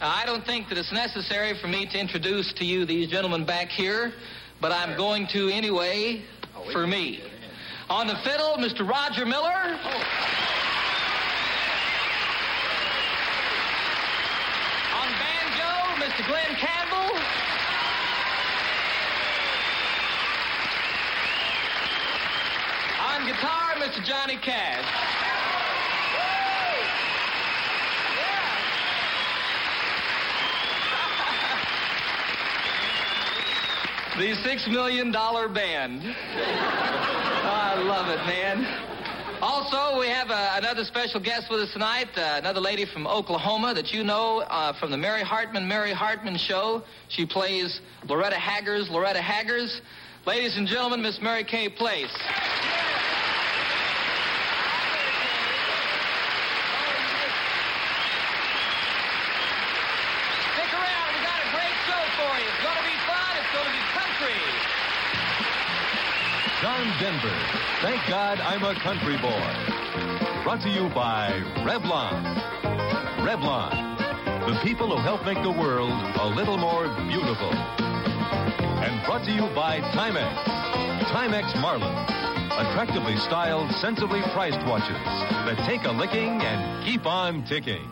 [0.00, 3.46] Uh, I don't think that it's necessary for me to introduce to you these gentlemen
[3.46, 4.12] back here,
[4.60, 6.24] but I'm going to anyway
[6.72, 7.22] for me.
[7.90, 8.80] On the fiddle, Mr.
[8.80, 9.54] Roger Miller.
[14.98, 15.70] On banjo,
[16.02, 16.26] Mr.
[16.26, 17.14] Glen Campbell.
[23.06, 24.04] On guitar, Mr.
[24.04, 25.27] Johnny Cash.
[34.18, 36.02] The Six Million Dollar Band.
[36.02, 38.66] I love it, man.
[39.40, 43.74] Also, we have uh, another special guest with us tonight, uh, another lady from Oklahoma
[43.74, 46.82] that you know uh, from the Mary Hartman, Mary Hartman Show.
[47.08, 49.80] She plays Loretta Haggers, Loretta Haggers.
[50.26, 52.10] Ladies and gentlemen, Miss Mary Kay Place.
[60.58, 61.14] Stick around.
[61.14, 62.48] We got a great show for you.
[62.50, 63.32] It's going to be fun.
[63.38, 64.42] It's going to be country.
[66.60, 67.38] John Denver.
[67.82, 70.42] Thank God I'm a country boy.
[70.42, 71.30] Brought to you by
[71.62, 72.18] Revlon.
[73.22, 73.96] Revlon,
[74.44, 77.52] the people who help make the world a little more beautiful.
[77.52, 80.34] And brought to you by Timex.
[81.12, 81.94] Timex Marlin.
[82.58, 84.98] Attractively styled, sensibly priced watches
[85.46, 87.88] that take a licking and keep on ticking.